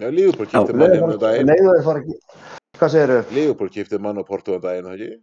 Já, 0.00 0.08
Liverpool 0.08 0.46
kýfti 0.48 0.72
mann 0.80 0.94
hérna 0.94 1.08
um 1.12 1.18
daginn 1.20 1.50
hvað 2.80 2.92
segir 2.94 3.10
þau? 3.12 3.34
Liverpool 3.36 3.68
kýfti 3.74 3.98
mann 4.00 4.16
á 4.16 4.24
Porto 4.24 4.54
um 4.56 4.62
daginn, 4.62 4.86
það 4.88 4.94
ekki? 4.96 5.18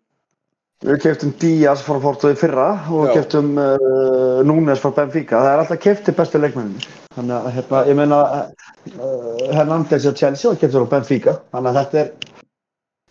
Við 0.85 0.99
keftum 1.01 1.31
Díaz 1.41 1.81
frá 1.81 1.97
Porto 2.03 2.29
í 2.29 2.35
fyrra 2.37 2.67
og 2.93 3.07
Já. 3.07 3.13
keftum 3.15 3.47
uh, 3.57 4.43
Núnes 4.45 4.77
frá 4.83 4.91
Benfica. 4.93 5.39
Það 5.41 5.49
er 5.49 5.61
alltaf 5.63 5.79
kefti 5.81 6.13
bestu 6.13 6.37
leikmennir. 6.37 6.85
Þannig 7.15 7.33
að 7.39 7.47
hérna, 7.55 7.79
ég 7.89 7.97
meina 7.97 8.19
uh, 8.29 9.55
Hernandez 9.57 10.05
og 10.05 10.19
Chelsea 10.19 10.51
og 10.51 10.59
keftur 10.61 10.85
á 10.85 10.91
Benfica. 10.91 11.33
Þannig 11.55 11.71
að 11.71 11.79
þetta 11.79 12.03
er, 12.03 12.11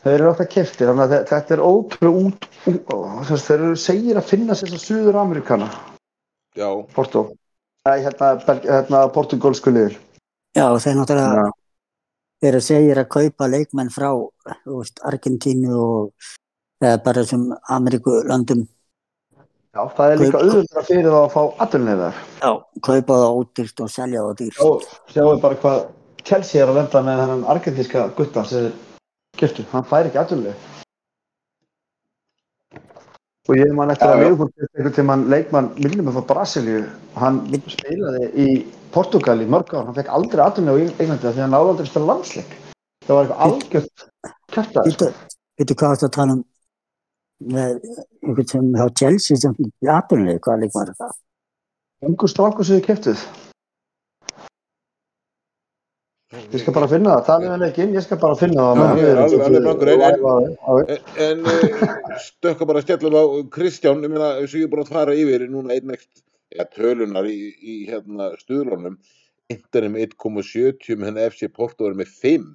þeir 0.06 0.20
eru 0.20 0.30
alltaf 0.30 0.48
kefti. 0.52 0.86
Þannig 0.86 1.04
að 1.06 1.12
þe- 1.14 1.26
þetta 1.32 1.54
er 1.56 1.62
ótrúlega 1.66 2.22
út, 2.26 2.48
út 2.70 2.94
þess 3.26 3.34
að 3.36 3.44
þeir 3.48 3.60
eru 3.66 3.76
segir 3.82 4.20
að 4.20 4.28
finna 4.30 4.54
sér 4.58 4.72
svo 4.72 4.78
Suður 4.84 5.18
Amerikana, 5.22 5.68
Já, 6.56 6.68
Porto. 6.94 7.26
Nei, 7.86 7.98
hérna, 8.02 8.28
hérna 8.64 9.00
portugalsku 9.12 9.70
liður. 9.70 9.98
Já, 10.56 10.66
þeir 10.80 10.96
náttúrulega 10.96 11.42
Já. 11.44 11.50
eru 12.48 12.60
segir 12.64 12.96
að 13.02 13.08
kaupa 13.12 13.46
leikmenn 13.52 13.90
frá 13.92 14.08
veist, 14.66 14.98
Argentínu 15.04 15.76
og 15.76 16.12
eða 16.82 17.02
bara 17.04 17.22
þessum 17.22 17.44
Ameríkulöndum. 17.68 18.64
Já, 19.76 19.82
það 19.92 20.12
er 20.12 20.16
líka 20.22 20.40
auðvitað 20.40 20.86
fyrir 20.88 21.10
þá 21.12 21.18
að 21.20 21.32
fá 21.36 21.42
aðlunniðar. 21.66 22.14
Já, 22.40 22.50
kaupa 22.88 23.18
það 23.20 23.36
ódýrt 23.42 23.80
og 23.84 23.90
selja 23.92 24.24
það 24.24 24.36
dýrt. 24.40 24.56
Sjá, 24.56 24.96
sjáum 25.12 25.40
bara 25.44 25.60
hvað 25.60 25.86
Chelsea 26.26 26.62
er 26.64 26.72
að 26.72 26.78
lenda 26.80 27.02
með 27.06 27.20
þennan 27.22 27.44
argentíska 27.52 28.06
gutta 28.16 28.44
sem 28.48 28.72
keftu. 29.40 29.64
Hann 29.72 29.86
fær 29.88 30.08
ekki 30.08 30.20
aðlunniðar. 30.22 30.72
Og 33.46 33.54
ég 33.60 33.70
man 33.78 33.92
eftir 33.94 34.10
að. 34.10 34.24
Liverpool 34.24 34.50
keypti 34.50 34.80
einhvern 34.80 34.96
tímann 34.96 35.26
leikmann 35.30 35.70
minnum 35.78 36.10
frá 36.16 36.24
Brasilíu 36.32 36.82
hann 37.20 37.44
spilaði 37.70 38.30
í 38.42 38.48
Portugal 38.94 39.38
í 39.42 39.46
mörg 39.50 39.70
ár. 39.76 39.86
Hann 39.86 39.98
fekk 39.98 40.10
aldrei 40.18 40.42
aðlunniðar 40.42 40.82
í 40.82 40.88
Englandi 41.04 41.30
því 41.30 41.44
hann 41.44 41.54
náði 41.54 41.72
aldrei 41.72 41.86
að 41.86 41.92
spila 41.92 42.10
landsleik. 42.10 42.58
Það 43.06 43.14
var 43.14 43.28
eitthvað 43.28 43.46
algjört 43.46 44.06
kæftað. 44.56 44.90
Veitu, 44.90 45.10
veitu 45.60 45.78
hvað 45.78 45.94
þetta 45.94 46.12
tala 46.16 46.36
um 46.36 46.44
með 47.52 47.78
einhvern 48.24 48.48
sem 48.50 48.68
hjá 48.74 48.86
Chelsea 48.98 49.40
sem 49.40 49.56
í 49.60 49.90
aðunlega, 49.92 50.42
hvað 50.42 50.62
leikmar 50.64 50.90
er 50.90 50.98
það? 50.98 51.18
Ungur 52.06 52.32
strákur 52.32 52.66
sem 52.66 52.80
þið 52.80 52.86
keftuð. 52.90 53.26
Ég 56.34 56.58
skal 56.58 56.74
bara 56.74 56.88
finna 56.90 57.12
það. 57.20 57.26
Talið 57.28 57.50
við 57.52 57.60
leikinn, 57.62 57.92
ég 57.94 58.02
skal 58.02 58.18
bara 58.18 58.36
finna 58.40 58.62
það. 58.66 58.80
Já, 58.80 58.96
ég 58.98 59.10
er 59.12 59.18
alveg- 59.22 59.42
alveg 59.46 59.62
blankur, 59.62 59.90
en- 59.94 60.00
en- 60.96 61.20
en... 61.26 61.44
Uh, 61.46 62.16
stökka 62.24 62.66
bara 62.66 62.80
skellum 62.82 63.14
á 63.14 63.22
Kristján, 63.54 64.02
ég 64.02 64.10
meina, 64.10 64.32
eins 64.40 64.50
og 64.50 64.58
ég 64.58 64.64
er 64.66 64.72
búin 64.72 64.82
að 64.82 64.90
fara 64.90 65.14
yfir 65.14 65.44
núna 65.52 65.76
einn 65.76 65.92
ekst, 65.94 66.24
ja, 66.56 66.64
tölunar 66.74 67.28
í, 67.30 67.36
í 67.62 67.76
hérna 67.90 68.32
stuðlunum, 68.40 68.96
Inter 69.54 69.84
er 69.86 69.92
með 69.94 70.08
1,70 70.18 70.98
menn 70.98 71.20
FC 71.28 71.46
Porto 71.54 71.86
er 71.86 71.94
með 71.94 72.10
5. 72.24 72.48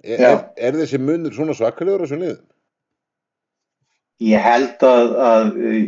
Er, 0.00 0.22
er, 0.24 0.38
er 0.56 0.78
þessi 0.78 1.00
munur 1.02 1.34
svona 1.36 1.52
svakalegur 1.58 2.00
á 2.00 2.04
þessum 2.06 2.22
liðum? 2.24 2.46
Ég 4.24 4.40
held 4.42 4.80
að, 4.82 5.12
að 5.28 5.58
í, 5.76 5.82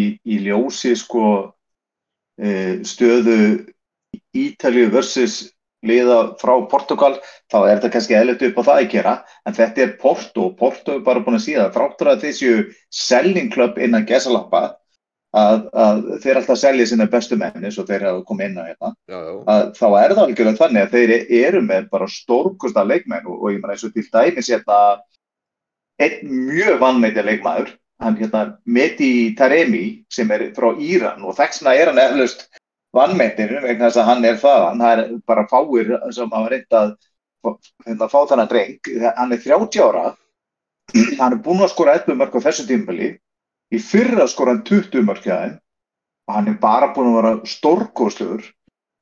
í, 0.00 0.04
í 0.24 0.38
ljósi 0.46 0.94
sko 0.96 1.26
eh, 2.40 2.80
stöðu 2.88 3.36
Ítalíu 4.36 4.88
versus 4.94 5.52
liða 5.86 6.18
frá 6.40 6.54
Portugal 6.70 7.12
þá 7.52 7.58
er 7.58 7.76
þetta 7.76 7.92
kannski 7.94 8.16
eðlert 8.18 8.46
upp 8.48 8.58
á 8.58 8.66
það 8.68 8.80
að 8.80 8.90
gera. 8.94 9.14
En 9.46 9.56
þetta 9.56 9.84
er 9.84 9.94
Porto. 10.00 10.48
Og 10.48 10.56
Porto 10.58 10.96
er 10.96 11.04
bara 11.06 11.22
búin 11.24 11.38
að 11.38 11.46
síða. 11.46 11.68
Þráttur 11.74 12.12
að 12.12 12.26
þessu 12.26 12.52
selling 13.04 13.52
club 13.52 13.78
innan 13.82 14.06
gesalappa 14.08 14.64
að, 15.36 15.66
að 15.76 16.02
þeir 16.24 16.40
alltaf 16.40 16.60
selja 16.60 16.86
sína 16.88 17.08
bestu 17.12 17.38
menn 17.40 17.64
eins 17.64 17.78
og 17.80 17.88
þeir 17.88 18.06
hafa 18.08 18.24
komið 18.28 18.48
inn 18.50 18.60
á 18.60 18.68
hérna. 18.68 18.92
Já, 19.10 19.18
já, 19.18 19.32
þá 19.76 19.86
er 20.00 20.14
það 20.14 20.22
algjörlega 20.24 20.60
þannig 20.62 20.86
að 20.86 20.94
þeir 20.96 21.14
eru 21.42 21.64
með 21.66 21.90
bara 21.92 22.10
stórkusta 22.10 22.86
leikmenn 22.86 23.26
og, 23.26 23.40
og 23.42 23.52
ég 23.52 23.60
meina 23.60 23.76
eins 23.76 23.84
og 23.86 23.94
til 23.94 24.06
dæmis 24.08 24.52
hérna 24.52 24.78
einn 26.02 26.38
mjög 26.46 26.80
vannmeitja 26.80 27.24
leikmaður 27.24 27.74
hann 28.02 28.16
hérna 28.18 28.42
Meti 28.68 29.34
Taremi 29.36 29.84
sem 30.12 30.30
er 30.34 30.50
frá 30.56 30.72
Íran 30.76 31.24
og 31.24 31.36
þessna 31.38 31.72
er 31.76 31.90
hann 31.90 32.00
eflaust 32.02 32.46
vannmeitir 32.96 33.52
vegna 33.62 33.88
þess 33.88 34.00
að 34.02 34.08
hann 34.10 34.24
er 34.28 34.40
það. 34.40 34.64
Hann 34.70 34.86
er 34.88 35.04
bara 35.28 35.46
fáir 35.50 35.92
sem 36.16 36.32
hafa 36.32 36.52
reynd 36.52 36.78
að 36.80 36.94
hérna, 37.86 38.08
fá 38.12 38.18
þannig 38.32 38.50
dreng. 38.52 38.90
Hann 39.18 39.36
er 39.36 39.44
30 39.44 39.84
ára. 39.84 40.08
Hann 41.20 41.36
er 41.36 41.40
búinn 41.42 41.64
að 41.66 41.72
skora 41.74 41.96
11 42.00 42.18
mörg 42.20 42.36
á 42.38 42.46
þessu 42.48 42.66
tímabili. 42.68 43.14
Í 43.74 43.80
fyrra 43.82 44.26
skora 44.30 44.54
hann 44.54 44.66
20 44.66 45.06
mörg 45.06 45.30
og 46.26 46.34
hann 46.34 46.48
er 46.50 46.58
bara 46.58 46.92
búinn 46.94 47.12
að 47.12 47.18
vera 47.20 47.32
stórkostlugur 47.46 48.46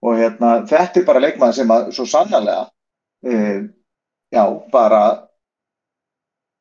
og 0.05 0.19
hérna, 0.19 0.59
þetta 0.69 1.01
er 1.01 1.07
bara 1.09 1.23
leikmaður 1.25 1.57
sem 1.57 1.71
að 1.73 1.87
svo 1.97 2.05
sannarlega 2.09 2.67
eh, 3.25 3.63
já, 4.35 4.45
bara 4.73 5.01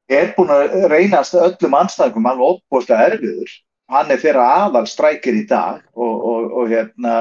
er 0.07 0.31
búin 0.37 0.53
að 0.53 0.87
reynast 0.93 1.35
öllum 1.35 1.75
anstæðingum 1.81 2.29
alveg 2.31 2.53
óbúslega 2.53 3.09
erfiður. 3.11 3.51
Hann 3.91 4.11
er 4.13 4.21
þeirra 4.21 4.45
aðal 4.63 4.85
strækir 4.87 5.35
í 5.35 5.43
dag 5.49 5.81
og, 5.93 6.13
og, 6.13 6.53
og 6.61 6.71
hérna 6.71 7.15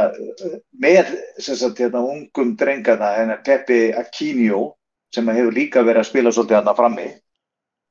með 0.78 1.11
sagt 1.42 1.81
hérna 1.83 2.04
ungum 2.07 2.54
drengana 2.59 3.16
hérna 3.16 3.40
Peppi 3.42 3.90
Aquinio 3.99 4.69
sem 5.12 5.28
hefur 5.28 5.52
líka 5.52 5.83
verið 5.83 6.04
að 6.04 6.11
spila 6.12 6.33
svolítið 6.33 6.61
hann 6.61 6.78
frammi 6.78 7.09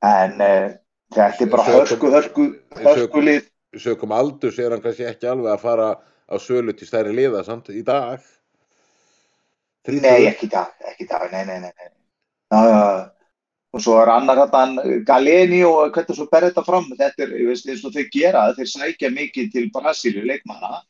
en 0.02 0.40
uh, 0.40 0.70
þetta 1.14 1.44
er 1.44 1.52
bara 1.52 1.66
hörku, 1.68 2.10
hörku, 2.10 2.46
hörku 2.82 3.22
lið. 3.22 3.48
Sökum 3.78 4.12
aldurs 4.12 4.58
er 4.60 4.74
hann 4.74 4.82
kannski 4.84 5.06
ekki 5.08 5.28
alveg 5.30 5.52
að 5.54 5.62
fara 5.62 5.88
á 6.28 6.36
sölu 6.40 6.74
til 6.76 6.88
stærri 6.88 7.14
liða 7.16 7.44
samt 7.46 7.70
í 7.72 7.84
dag. 7.86 8.20
Nei, 9.88 10.26
ekki 10.28 10.46
í 10.46 10.52
dag, 10.52 10.74
dag, 11.10 11.24
nei, 11.32 11.44
nei, 11.48 11.58
nei. 11.62 11.70
nei. 11.70 11.88
Já, 12.52 13.12
og 13.72 13.80
svo 13.80 13.96
er 14.02 14.10
annar 14.12 14.42
hann 14.52 14.76
Galeni 15.08 15.62
og 15.64 15.94
hvernig 15.94 16.16
svo 16.16 16.28
ber 16.30 16.48
þetta 16.48 16.64
fram. 16.66 16.90
Þetta 16.92 17.24
er, 17.24 17.34
ég 17.40 17.48
veist, 17.48 17.68
eins 17.68 17.84
og 17.88 17.94
þau 17.94 18.04
gera 18.12 18.46
þeir 18.56 18.68
sækja 18.68 19.12
mikið 19.14 19.52
til 19.54 19.68
Brasílu 19.72 20.24
leikmanna. 20.28 20.82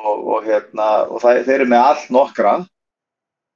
Og, 0.00 0.22
og 0.32 0.46
hérna 0.46 0.86
og 1.10 1.20
það, 1.20 1.42
þeir 1.48 1.56
eru 1.58 1.68
með 1.74 1.88
allt 1.90 2.14
nokkra. 2.16 2.54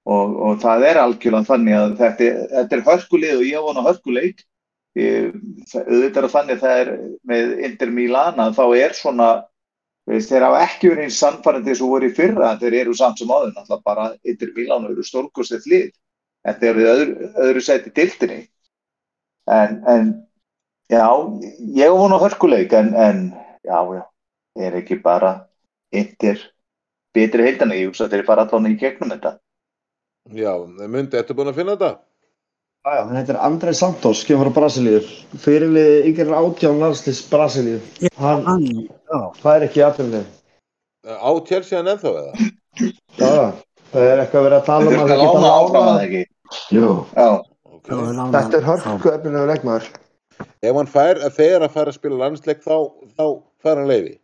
Og, 0.04 0.34
og 0.44 0.58
það 0.60 0.84
er 0.90 1.00
algjörlega 1.00 1.48
þannig 1.48 1.78
að 1.78 1.94
þetta, 2.02 2.28
þetta 2.50 2.76
er 2.76 2.84
hörkulið 2.90 3.38
og 3.38 3.48
ég 3.48 3.64
vona 3.64 3.86
hörkuleik. 3.88 4.44
Auðvitað 4.94 6.30
þannig 6.36 6.54
að 6.58 6.62
það 6.66 6.80
er 6.82 6.92
með 7.26 7.58
Inter 7.70 7.90
Milana 7.90 8.50
þá 8.54 8.64
er 8.76 8.92
svona 8.94 9.30
veist, 10.04 10.28
þeir 10.28 10.44
hafa 10.44 10.60
ekki 10.68 10.92
verið 10.92 11.08
eins 11.08 11.22
samfærandi 11.24 11.72
eins 11.72 11.80
og 11.80 11.96
voru 11.96 12.12
í 12.12 12.14
fyrra. 12.14 12.52
Þeir 12.60 12.76
eru 12.82 12.94
samt 12.98 13.22
sem 13.22 13.32
áður 13.32 13.54
náttúrulega 13.56 13.88
bara 13.88 14.10
Inter 14.20 14.52
Milana 14.52 14.92
eru 14.92 15.06
stórkostið 15.06 15.64
lið 16.44 16.52
Þetta 16.52 16.66
er 16.66 16.80
öðru, 16.94 17.30
öðru 17.40 17.60
sæti 17.64 17.90
dildinni. 17.94 18.40
En, 19.48 19.78
en 19.88 20.10
já, 20.92 21.06
ég 21.76 21.92
vona 21.92 22.18
hörkuleik 22.20 22.72
en, 22.72 22.94
en 22.94 23.22
já, 23.64 23.78
já, 23.96 24.02
ég 24.60 24.68
er 24.68 24.76
ekki 24.80 25.00
bara 25.02 25.48
eittir 25.92 26.40
betri 27.16 27.46
heildana. 27.48 27.74
Ég 27.74 27.88
hugsa 27.88 28.04
að 28.06 28.16
þeir 28.16 28.26
bara 28.28 28.44
allan 28.44 28.68
í 28.68 28.76
gegnum 28.80 29.12
þetta. 29.14 29.38
Já, 30.32 30.52
myndi, 30.88 31.16
ertu 31.20 31.36
búin 31.36 31.52
að 31.52 31.60
finna 31.60 31.76
þetta? 31.76 31.98
Já, 32.84 32.92
já, 32.98 33.02
þetta 33.08 33.32
er 33.32 33.40
Andrei 33.40 33.74
Santos, 33.76 34.24
kemur 34.28 34.50
frá 34.50 34.60
Brasilíu. 34.60 35.00
Fyrirlið 35.40 36.08
ykkur 36.10 36.32
átján 36.36 36.80
landslýs 36.80 37.22
Brasilíu. 37.30 37.80
Hann, 38.20 38.44
það 39.40 39.52
er 39.54 39.66
ekki 39.70 39.84
aðfylgni. 39.84 40.24
Á 41.04 41.30
Chelsea 41.48 41.80
hann 41.80 41.88
ennþá 41.92 42.12
eða? 42.20 42.50
Já, 43.16 43.32
það 43.92 44.06
er 44.10 44.22
eitthvað 44.22 44.40
að 44.40 44.46
vera 44.48 44.60
að 44.60 44.68
tala 44.68 44.88
um 44.92 45.00
að 45.00 45.10
það 45.12 45.22
geta 45.24 45.52
áfram 45.54 45.80
að 45.80 45.90
það 45.90 46.04
ekki. 46.06 46.22
Jú, 46.74 46.88
Okay. 47.84 48.00
þetta 48.32 48.56
er 48.56 48.64
hörku 48.64 49.10
efnilega 49.12 49.48
leikmaður. 49.50 49.88
Ef 50.64 50.76
hann 50.78 50.88
fær, 50.88 51.18
ef 51.26 51.34
þeir 51.36 51.64
að 51.66 51.74
fara 51.74 51.92
að 51.92 51.96
spila 51.98 52.16
landsleik 52.22 52.62
þá, 52.64 52.76
þá 53.18 53.24
fær 53.60 53.76
hann 53.82 53.90
leiði. 53.90 54.14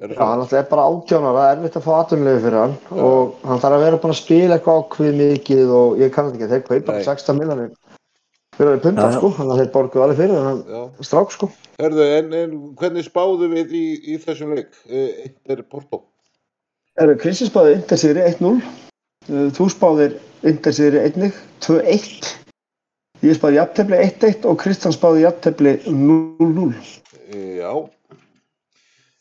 Er 0.00 0.14
Já, 0.14 0.22
hann 0.24 0.40
er 0.48 0.64
bara 0.70 0.86
átjánar, 0.88 1.34
það 1.36 1.48
er 1.50 1.58
erfitt 1.58 1.76
að 1.76 1.84
fá 1.84 1.90
atvinnulegu 2.00 2.40
fyrir 2.46 2.56
hann 2.62 2.76
og 3.04 3.34
hann 3.44 3.60
þarf 3.60 3.76
að 3.76 3.84
vera 3.84 3.98
búinn 4.00 4.14
að 4.14 4.20
spila 4.22 4.56
eitthvað 4.56 4.78
ákveð 4.80 5.18
mikið 5.20 5.72
og 5.76 6.00
ég 6.00 6.14
kann 6.14 6.30
þetta 6.30 6.38
ekki, 6.40 6.48
þeir 6.54 6.62
kaupa 6.70 6.94
Nei. 6.96 7.02
16 7.10 7.36
miljonir 7.42 7.74
fyrir 8.56 8.72
að 8.78 8.80
punta 8.86 9.04
Já, 9.04 9.10
já. 9.10 9.18
sko, 9.18 9.30
þannig 9.36 9.52
að 9.52 9.60
þeir 9.60 9.70
borguðu 9.76 10.04
alveg 10.06 10.20
fyrir 10.22 10.46
hann 10.46 10.62
Já. 10.72 10.80
strák 11.10 11.36
sko. 11.36 11.50
Hörðu, 11.84 12.06
en, 12.16 12.32
en 12.40 12.56
hvernig 12.80 13.04
spáðu 13.10 13.50
við 13.52 13.76
í, 13.76 13.84
í 14.08 14.16
þessum 14.24 14.56
leik? 14.56 14.72
Eh, 14.88 15.26
Eitt 15.26 15.52
er 15.52 15.62
Porto. 15.68 16.00
Eru 16.96 17.20
Krissi 17.20 17.50
spáði 17.52 17.76
Intersigri 17.76 18.24
1-0, 18.24 18.56
uh, 18.56 19.46
þú 19.56 19.68
spáðir 19.76 20.16
Intersigri 20.40 21.02
1-1, 21.04 21.34
2-1, 21.60 22.28
ég 23.28 23.36
spáði 23.36 23.58
jafntefli 23.58 23.98
1-1 24.06 24.46
og 24.48 24.56
Kristján 24.62 24.94
spáði 24.96 25.26
jafntefli 25.26 25.74
0-0. 25.84 26.70
Eh, 27.28 27.58
Já. 27.60 27.74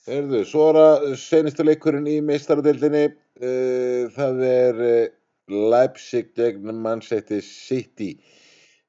Hörðu, 0.09 0.39
svo 0.47 0.69
er 0.71 0.79
að 0.79 1.07
senastu 1.21 1.65
leikurinn 1.67 2.07
í 2.09 2.19
meistaradeildinni. 2.25 3.03
eh, 3.41 4.07
Það 4.15 4.43
er 4.47 4.79
eh, 4.87 5.09
Leipzig 5.49 6.31
gegn 6.39 6.71
Manchester 6.81 7.41
City. 7.43 8.13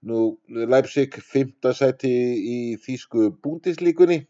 Nú, 0.06 0.38
Leipzig 0.48 1.18
fymta 1.20 1.74
sæti 1.74 2.08
í 2.10 2.58
þýsku 2.80 3.32
búndislíkunni. 3.42 4.22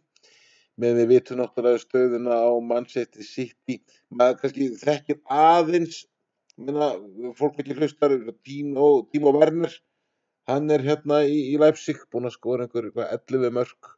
Men 0.81 0.97
við 0.97 1.11
vitum 1.13 1.43
náttúrulega 1.43 1.83
stöðuna 1.85 2.33
á 2.33 2.51
Manchester 2.65 3.23
City. 3.23 3.83
Maður 4.11 4.41
kannski 4.41 4.71
þekkir 4.81 5.21
aðeins, 5.29 6.07
minna, 6.67 6.91
fólk 7.39 7.59
ekki 7.63 7.77
hlustar, 7.79 8.15
Timo, 8.47 8.91
Timo 9.13 9.33
Werner. 9.37 9.73
Hann 10.51 10.71
er 10.75 10.83
hérna 10.83 11.21
í, 11.29 11.37
í 11.55 11.59
Leipzig, 11.61 12.01
búinn 12.11 12.27
að 12.31 12.37
skora 12.37 12.67
einhver 12.67 12.89
eitthvað 12.89 13.13
11 13.19 13.53
mörg. 13.59 13.91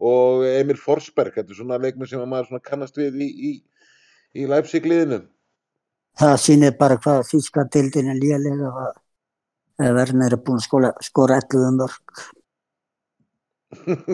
Og 0.00 0.46
Emil 0.48 0.78
Forsberg, 0.80 1.34
þetta 1.36 1.52
er 1.52 1.58
svona 1.58 1.76
leikmenn 1.82 2.08
sem 2.08 2.22
að 2.22 2.30
maður 2.32 2.46
svona 2.48 2.64
kannast 2.64 2.96
við 2.96 3.18
í, 3.20 3.28
í, 3.50 3.50
í 4.40 4.46
Leipzig 4.48 4.86
liðinu. 4.88 5.18
Það 6.20 6.36
sýnir 6.42 6.72
bara 6.80 6.96
hvað 7.00 7.20
þýska 7.28 7.66
dildin 7.74 8.08
er 8.14 8.18
lélega 8.22 8.70
að 9.80 9.94
Werner 9.96 10.34
er 10.36 10.40
búinn 10.44 10.58
að 10.60 10.64
skora, 10.66 10.90
skora 11.04 11.36
11 11.42 11.76
mörg. 11.78 12.24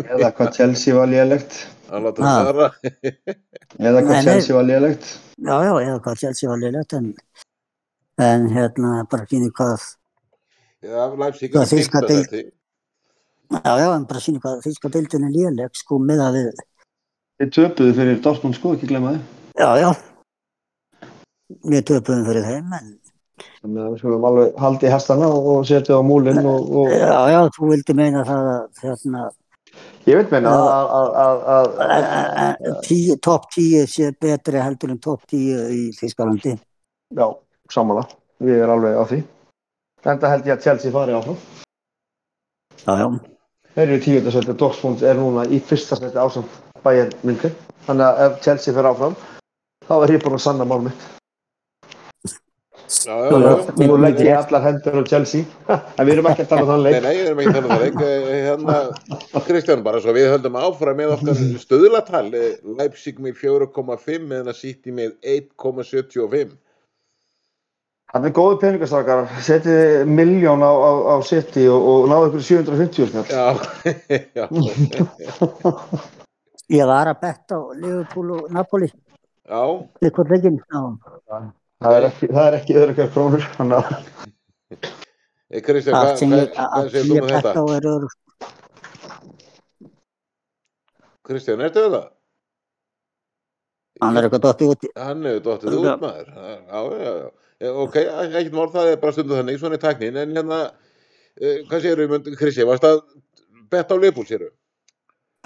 Eða 0.02 0.28
hvað 0.36 0.50
Chelsea 0.58 0.94
var 0.96 1.08
lélegt, 1.08 1.54
Að 1.86 2.02
láta 2.08 2.22
Ha. 2.26 2.32
það 2.34 2.48
fara. 2.50 2.66
eða 3.78 4.00
hvað. 4.02 4.24
Chelsea 4.26 4.56
var 4.56 4.64
lélegt. 4.68 5.04
Já, 5.38 5.54
já, 5.64 5.72
eða 5.86 6.00
hvað 6.02 6.18
Chelsea 6.24 6.50
var 6.50 6.58
lélegt 6.60 6.92
en, 6.98 7.06
en 8.18 8.48
hérna 8.48 9.04
bara 9.10 9.26
sýnir 9.28 9.52
hvað, 9.56 9.82
fymta 11.68 12.00
deild. 12.06 12.24
sæti. 12.30 12.42
já, 13.52 13.72
já, 13.78 13.88
en 13.96 14.04
bara 14.08 14.20
sýnir 14.24 14.40
hvað 14.44 14.62
þýska 14.64 14.90
dildin 14.94 15.26
er 15.28 15.34
léleg 15.36 15.74
sko 15.76 15.98
með 16.02 16.22
að 16.28 16.38
við, 16.40 16.64
Þið 17.36 17.50
töpuðu 17.52 17.92
fyrir 17.98 18.20
Dortmund 18.24 18.56
sko, 18.56 18.74
ekki 18.76 18.86
glemma 18.88 19.10
þið. 19.12 19.24
já, 19.60 19.70
já, 19.82 19.90
við 21.72 21.82
töpuðum 21.90 22.24
fyrir 22.30 22.46
þeim 22.50 22.78
en 22.80 22.94
Þannig 23.60 23.82
að 23.82 23.90
við 23.92 23.98
skulum 24.00 24.24
alveg 24.24 24.54
haldi 24.62 24.88
hestana 24.88 25.26
og 25.28 25.46
og 25.52 25.64
setja 25.68 25.98
á 25.98 26.02
múlinn 26.06 26.38
og, 26.48 26.70
og 26.80 26.88
já, 26.94 27.18
já, 27.34 27.40
þú 27.52 27.68
vildi 27.74 27.94
meina 27.98 28.22
það 28.24 28.46
að 28.52 28.80
hérna, 28.86 29.24
ég 30.06 30.16
veit 30.22 30.30
meina 30.32 30.52
að, 30.56 30.92
að, 30.96 31.42
að, 31.52 31.66
að, 31.84 32.78
tíu- 32.86 33.18
topp 33.20 33.50
10 33.52 33.84
sé 33.92 34.08
betri 34.20 34.62
heldur 34.64 34.94
en 34.94 35.00
topp 35.04 35.26
10 35.28 35.68
í 35.76 35.82
Þýskalandi. 35.98 36.54
já, 37.12 37.26
sammála, 37.72 38.06
ég 38.46 38.62
er 38.62 38.72
alveg 38.72 38.96
á 38.98 39.04
því. 39.10 39.20
Þetta 40.06 40.30
held 40.32 40.46
ég 40.46 40.54
að 40.56 40.62
Chelsea 40.66 40.92
fari 40.94 41.16
áfram. 41.16 41.38
Já, 42.86 42.92
já, 43.00 43.06
Þeir 43.76 43.86
eru 43.88 43.96
í 43.98 44.04
tíundasætti 44.06 44.52
og 44.54 44.58
Dortmund 44.60 45.02
er 45.04 45.18
núna 45.18 45.42
í 45.52 45.58
fyrsta 45.60 45.98
sætti 45.98 46.16
ásamt 46.16 46.54
Bayern 46.84 47.10
München. 47.26 47.52
Þannig 47.86 48.06
að 48.06 48.22
ef 48.26 48.38
Chelsea 48.44 48.72
fer 48.76 48.88
áfram, 48.88 49.16
þá 49.88 49.94
er 50.06 50.12
ég 50.16 50.22
búinn 50.24 50.38
að 50.38 50.44
sanna 50.46 50.64
mál 50.64 50.80
mitt. 50.86 51.04
Nú 53.76 53.96
legg 53.98 54.20
ég 54.22 54.36
allar 54.38 54.62
hendur 54.62 55.00
á 55.02 55.08
Chelsea. 55.10 55.42
en 55.98 56.06
við 56.06 56.12
erum 56.14 56.28
ekki 56.30 56.44
að 56.46 56.50
tala 56.52 56.62
um 56.62 56.70
þann 56.70 56.84
Nei, 56.86 56.92
leik. 56.92 57.02
nei, 57.02 57.14
ég 57.16 57.26
er 57.26 57.40
ekki 57.42 57.50
að 57.50 57.56
tala 57.56 57.66
um 57.66 57.72
það 57.72 57.82
leik. 57.84 57.96
Eh, 58.06 58.36
Hérna, 58.46 58.76
Kristján, 59.48 59.82
bara 59.86 60.00
svo 60.04 60.14
við 60.14 60.28
höldum 60.30 60.58
áfram 60.60 61.00
með 61.00 61.14
okkar 61.16 61.40
stöðlatal. 61.64 62.28
eh, 62.38 62.52
Leipzig 62.78 63.18
með 63.22 63.40
4,5 63.42 64.28
meðan 64.30 64.52
að 64.52 64.60
City 64.60 64.94
með 64.94 65.16
1,75. 65.34 66.54
Það 68.06 68.26
er 68.28 68.32
góði 68.36 68.58
peningastrakar. 68.62 69.24
Setið 69.44 70.06
miljón 70.08 70.62
á, 70.62 70.70
á, 70.70 70.90
á 71.10 71.14
City 71.26 71.66
og, 71.68 71.86
og 71.90 72.06
náðu 72.10 72.28
ykkur 72.30 72.44
750 72.48 73.10
snart. 73.10 73.32
Já, 73.36 73.44
já, 74.36 74.46
ég 76.72 76.88
var 76.90 77.10
að 77.10 77.20
betta 77.22 77.58
á 77.58 77.62
Liverpool 77.78 78.30
og 78.36 78.46
Napoli, 78.54 78.88
já. 79.46 79.62
eitthvað 80.02 80.32
leikin, 80.34 80.56
já. 80.58 80.80
Það 81.82 81.98
er 81.98 82.06
ekki, 82.08 82.28
það 82.32 82.46
er 82.48 82.56
ekki 82.58 82.76
öðru 82.80 82.94
ekki 82.94 83.06
krónur. 83.14 83.46
Þannig 83.58 83.76
að 83.78 83.90
Kristján, 85.66 85.94
hvað, 85.94 86.16
segir 86.18 87.02
sem 87.04 87.10
þú 87.10 87.20
betta 87.22 87.38
þetta? 87.38 87.52
á 87.54 87.64
er 87.76 87.88
öðru. 87.92 88.08
Kristján, 91.26 91.62
ertu 91.66 91.84
það? 91.86 92.06
Hann 94.02 94.18
er 94.18 94.26
eitthvað 94.26 94.44
dottið 94.46 94.72
út. 94.74 94.86
Hann 94.98 95.26
hefur 95.26 95.44
dottið 95.46 95.76
Já. 95.76 95.78
út 95.78 96.02
maður. 96.02 96.32
Já, 96.36 96.80
já, 97.04 97.12
já. 97.20 97.28
Eh, 97.60 97.72
Ok, 97.72 97.96
ekkert 97.96 98.52
mál, 98.56 98.68
það 98.74 98.90
er 98.92 99.00
bara 99.00 99.14
stundu 99.16 99.36
þannig, 99.38 99.58
svona 99.60 99.78
er 99.78 99.84
tæknin. 99.86 100.16
En 100.20 100.34
hérna, 100.36 100.58
eh, 101.40 101.62
hvað 101.68 101.80
segir 101.86 102.02
þú, 102.04 102.36
Kristján, 102.36 102.68
varst 102.68 102.84
að 102.84 103.00
betta 103.72 103.96
á 103.96 104.00
Leopold, 104.02 104.28
séru? 104.28 104.50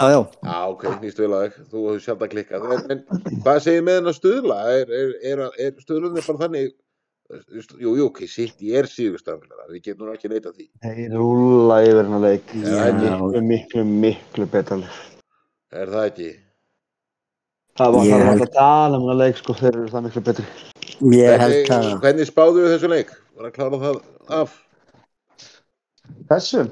Já, 0.00 0.06
já, 0.10 0.20
Já, 0.42 0.58
ok, 0.72 0.84
nýst 1.02 1.18
vel 1.20 1.30
að 1.36 1.42
þig, 1.44 1.56
þú 1.70 1.80
hefur 1.86 2.00
sjálf 2.06 2.22
að 2.24 2.30
klikka. 2.32 2.56
En, 2.56 2.84
en 2.90 3.40
hvað 3.44 3.58
segir 3.66 3.82
með 3.84 3.98
hennar 4.00 4.16
stuðla? 4.16 4.56
Er, 4.72 4.92
er, 5.00 5.10
er, 5.30 5.42
er 5.60 5.74
stuðlunni 5.84 6.24
bara 6.24 6.40
þannig, 6.40 6.70
jú, 7.78 7.92
jú, 7.98 8.06
ok, 8.08 8.22
sitt 8.26 8.64
í 8.64 8.72
er 8.80 8.88
síðustaflega, 8.90 9.68
við 9.70 9.82
getum 9.84 10.08
nú 10.08 10.14
ekki 10.16 10.32
neita 10.32 10.54
því. 10.56 10.66
þeir 10.82 11.14
rúla 11.14 11.78
yfir 11.84 12.02
hennar 12.08 12.24
leik. 12.24 12.54
Er 12.64 12.96
miklu, 12.96 13.44
miklu, 13.44 13.84
miklu 13.84 14.48
betra 14.50 14.80
leik. 14.80 14.98
Er 15.70 15.92
það 15.92 16.08
ekki? 16.10 16.30
Það 17.78 17.94
var 17.94 18.08
Ég 18.08 18.26
það 18.26 18.44
að 18.48 18.52
tala 18.56 18.96
um 18.96 19.04
hennar 19.04 19.20
leik, 19.20 19.36
sko, 19.44 19.54
þeir 19.60 19.74
eru 19.76 19.88
það 19.92 20.08
miklu 20.08 20.24
betri. 20.30 20.48
Ég 21.00 21.40
held 21.40 21.54
Hvernig, 21.54 21.70
að, 21.76 21.92
hvernig 22.04 22.28
spáðu 22.28 22.64
við 22.64 22.74
þessu 22.74 22.90
leik? 22.92 23.14
Var 23.36 23.48
að 23.48 23.54
klára 23.56 23.80
það 23.84 24.00
af? 24.40 24.58
Þessum, 26.30 26.68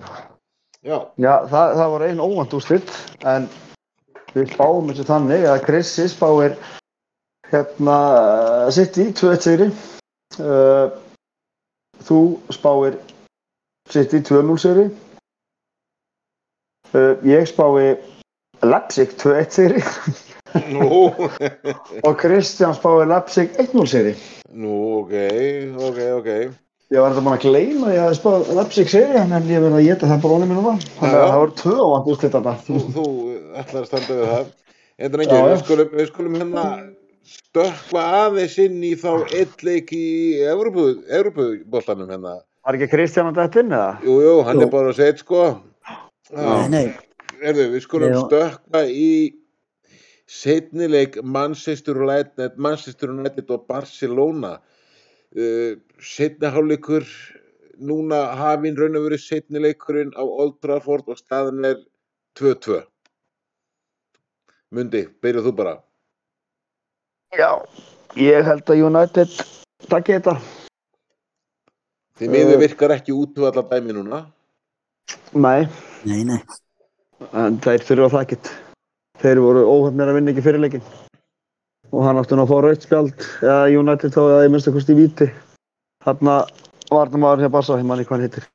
Já, 0.86 0.98
já, 1.18 1.32
það, 1.50 1.72
það 1.74 1.90
var 1.92 2.02
einn 2.06 2.20
óvænt 2.22 2.52
úrslit, 2.54 2.90
en 3.26 3.48
við 4.30 4.52
spáum 4.52 4.86
þessu 4.92 5.06
þannig 5.08 5.46
að 5.50 5.64
Krissi 5.66 6.04
spáir 6.06 6.54
hérna 7.50 7.96
sitt 8.76 9.00
í 9.02 9.08
2-1 9.18 9.42
sigri. 9.42 9.66
Uh, 10.38 10.94
þú 12.06 12.20
spáir 12.54 13.00
sitt 13.90 14.14
í 14.14 14.22
2-0 14.28 14.56
sigri. 14.62 14.86
Uh, 16.94 17.18
ég 17.26 17.50
spái 17.50 17.98
Leipzig 18.62 19.12
2-1 19.18 19.50
sigri 19.58 19.82
nú, 20.74 20.88
og 22.06 22.14
Kristján 22.20 22.74
spáir 22.76 23.08
Leipzig 23.10 23.52
1-0 23.60 23.86
sigri. 23.90 24.14
nú, 24.52 24.78
ok, 25.02 25.14
ok, 25.90 26.00
ok. 26.20 26.30
Ég 26.88 27.02
var 27.04 27.12
þetta 27.12 27.20
búinn 27.26 27.36
að 27.36 27.42
gleyma 27.44 27.88
því 27.90 27.96
að 28.00 28.06
ég 28.08 28.14
spáði 28.16 28.54
Leipzig 28.56 28.88
sigri 28.88 29.18
en 29.20 29.34
ég 29.52 29.60
verði 29.60 29.76
að 29.82 29.88
geta 29.90 30.08
það 30.08 30.22
brónum 30.24 30.48
minn 30.48 30.60
núna. 30.62 30.76
Þannig 31.00 31.18
að 31.18 31.26
það 31.28 31.40
voru 31.42 31.56
tvö 31.60 31.74
óvænt 31.84 32.08
úrslit 32.14 32.36
þarna. 32.38 32.54
Þú, 32.64 32.78
þú 32.94 33.04
ætlar 33.60 33.82
að 33.82 33.88
standa 33.90 34.16
við 34.20 34.30
það. 34.32 34.46
Þetta 34.98 35.18
Já, 35.18 35.24
ekki, 35.26 35.36
já. 35.36 35.48
við 35.52 35.60
skulum, 35.64 35.90
við 35.98 36.08
skulum 36.08 36.38
hérna 36.40 36.64
stökkva 37.28 38.04
aðeins 38.22 38.54
inn 38.64 38.78
í 38.88 38.94
þá 38.96 39.10
eitt 39.36 39.62
leik 39.68 39.92
í 39.92 40.06
Evropuboltanum 40.48 42.08
hérna. 42.08 42.38
Var 42.64 42.78
ekki 42.78 42.88
Kristján 42.94 43.28
að 43.30 43.42
þetta 43.42 43.62
inn 43.66 43.74
eða? 43.76 43.90
Jú, 44.08 44.16
jú, 44.24 44.32
hann 44.48 44.58
Jú. 44.58 44.64
er 44.64 44.72
bara 44.72 44.90
að 44.94 44.98
segja 44.98 45.20
sko. 45.20 45.42
Nei, 46.32 46.64
nei, 46.72 46.82
erðu, 47.40 47.68
við 47.76 47.84
skulum 47.84 48.12
Já. 48.16 48.18
stökkva 48.26 48.82
í 50.28 50.32
setnileik 50.32 51.22
Manchester 51.22 51.96
United, 51.96 52.56
Manchester 52.56 53.10
United 53.10 53.50
og 53.50 53.66
Barcelona. 53.66 54.58
Uh, 55.36 55.76
setni 56.00 56.48
hálfleikur 56.48 57.04
núna 57.78 58.34
hafinn 58.36 58.76
raun 58.78 58.96
og 58.96 59.08
verið 59.08 59.24
setnileikurinn 59.24 60.14
á 60.16 60.24
Old 60.24 60.58
Trafford 60.62 61.08
og 61.08 61.18
staðan 61.20 61.64
er 61.64 61.82
2-2. 62.38 62.82
Mundi, 64.74 65.06
byrjuð 65.22 65.48
þú 65.48 65.52
bara. 65.56 65.74
Já, 67.36 67.60
ég 68.16 68.44
held 68.44 68.68
að 68.68 68.84
United 68.88 69.34
takki 69.88 70.16
þetta. 70.16 70.38
Þið 72.18 72.32
miður 72.34 72.56
Uh, 72.56 72.62
virkar 72.64 72.96
ekki 72.96 73.12
út 73.14 73.36
um 73.38 73.44
alla 73.48 73.62
dæmi 73.62 73.94
núna. 73.94 74.24
Nei, 75.32 75.68
nei, 76.04 76.24
nei. 76.24 76.40
en 77.32 77.60
þeir 77.60 77.84
þurfa 77.84 78.10
það 78.16 78.24
ekkert. 78.24 78.67
Þeir 79.18 79.40
voru 79.42 79.66
óhafnir 79.66 80.10
að 80.10 80.18
vinna 80.18 80.32
ekki 80.32 80.44
fyrirleikin. 80.46 80.84
Og 81.90 82.04
hann 82.04 82.20
átti 82.20 82.36
nú 82.36 82.44
að 82.44 82.50
fá 82.52 82.58
rautt 82.62 82.84
spjald, 82.84 83.28
eða 83.42 83.62
United 83.80 84.14
þá 84.14 84.20
eða 84.22 84.42
ég 84.44 84.52
minnst 84.52 84.68
að 84.70 84.76
kosti 84.76 84.94
í 84.94 84.98
víti. 84.98 85.28
Þarna 86.04 86.34
var 86.92 87.10
það 87.10 87.22
maður 87.24 87.44
hér 87.44 87.54
Barsa, 87.54 87.78
ég 87.80 87.88
manni 87.88 88.04
hvað 88.06 88.18
hann 88.18 88.26
hittir. 88.28 88.48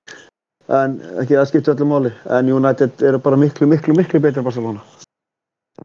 En 0.71 0.95
ekki 1.19 1.35
það 1.35 1.49
skipti 1.49 1.73
öllu 1.73 1.87
máli. 1.89 2.13
En 2.37 2.51
United 2.53 3.03
eru 3.09 3.19
bara 3.25 3.39
miklu, 3.41 3.67
miklu, 3.67 3.97
miklu 3.97 4.21
betri 4.23 4.39
en 4.39 4.47
Barcelona. 4.47 4.85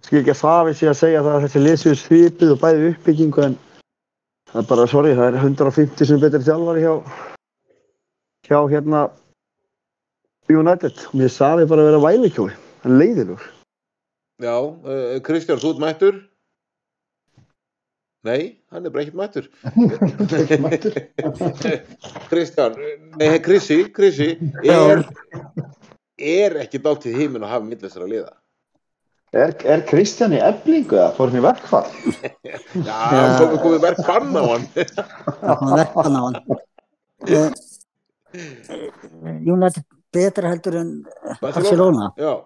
Skil 0.05 0.21
ekki 0.21 0.35
að 0.37 0.43
það 0.45 0.63
við 0.69 0.79
sé 0.79 0.91
að 0.93 0.99
segja 1.01 1.25
það 1.25 1.35
að 1.35 1.45
þessi 1.47 1.65
lesiðu 1.65 1.99
svipið 2.03 2.55
og 2.55 2.63
bæði 2.63 2.91
uppbyggingu 2.93 3.45
en 3.49 3.59
það 4.53 4.63
er 4.63 4.69
bara, 4.71 4.87
sorry, 4.93 5.15
það 5.19 5.31
er 5.33 5.39
150 5.43 6.11
sem 6.13 6.23
betri 6.23 6.45
þjálfari 6.47 6.85
hjá, 6.85 6.95
hjá 8.47 8.59
hérna 8.71 9.05
United. 10.53 11.07
Mér 11.19 11.33
saði 11.33 11.67
bara 11.69 11.83
að 11.83 11.91
vera 11.91 12.05
vælikjói, 12.07 12.51
hann 12.85 13.01
leiðilegur. 13.01 13.58
Já, 14.39 14.55
uh, 14.63 15.19
Kristján, 15.27 15.59
þú 15.59 15.73
ert 15.75 15.81
mættur? 15.83 16.19
Nei, 18.27 18.59
hann 18.71 18.87
er 18.87 18.93
bara 18.95 19.03
ekkert 19.03 19.19
mættur. 19.19 19.47
Ekki 20.39 20.59
mættur. 20.67 20.99
Kristján, 22.31 22.77
nei, 23.19 23.39
Krissi, 23.43 23.81
Krissi, 23.95 24.29
er, 24.63 25.03
er 26.19 26.59
ekki 26.63 26.79
dálítið 26.85 27.19
híminn 27.19 27.47
að 27.47 27.55
hafa 27.57 27.67
millis 27.67 27.83
þessara 27.89 28.11
liða? 28.11 28.31
Er, 29.35 29.57
er 29.69 29.83
Kristján 29.89 30.37
í 30.39 30.41
eblingu 30.41 30.97
eða 30.97 31.11
fór 31.17 31.33
hann 31.33 31.41
í 31.41 31.45
verkfall? 31.45 31.89
Já, 32.87 32.95
hann 32.95 33.35
komið 33.43 33.59
komið 33.65 33.83
verk 33.89 34.05
bann 34.07 34.39
á 34.39 34.43
hann. 34.47 34.69
Það 34.73 35.59
kom 35.63 35.75
verkan 35.75 36.19
á 36.19 36.23
hann. 36.27 36.39
Eh, 38.29 39.39
United 39.49 39.87
betra 40.13 40.51
heldur 40.53 40.75
en 40.77 40.91
Barcelona. 41.41 42.11
Já. 42.21 42.45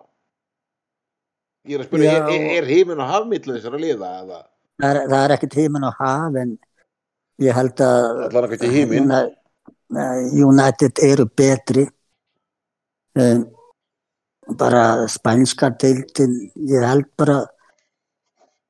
Ég 1.68 1.77
er 1.79 1.85
að 1.85 1.88
spyrja, 1.90 2.12
Já. 2.12 2.22
er, 2.27 2.33
er, 2.33 2.57
er 2.59 2.68
híminn 2.70 3.01
að 3.03 3.11
hafa 3.12 3.29
millis 3.31 3.61
þessara 3.61 3.79
liða? 3.79 4.11
Það 4.83 4.88
er, 4.88 4.98
það 5.12 5.25
er 5.25 5.35
ekkert 5.37 5.55
tíminn 5.55 5.87
á 5.87 5.92
haf 5.94 6.38
en 6.42 6.55
ég 7.42 7.55
held 7.55 7.83
að 7.87 9.31
Nei, 9.92 10.22
United 10.40 11.01
eru 11.05 11.27
betri 11.37 11.83
um, 13.20 13.42
bara 14.57 15.05
spænska 15.12 15.68
deildin 15.83 16.33
ég 16.57 16.87
held 16.88 17.11
bara 17.20 17.42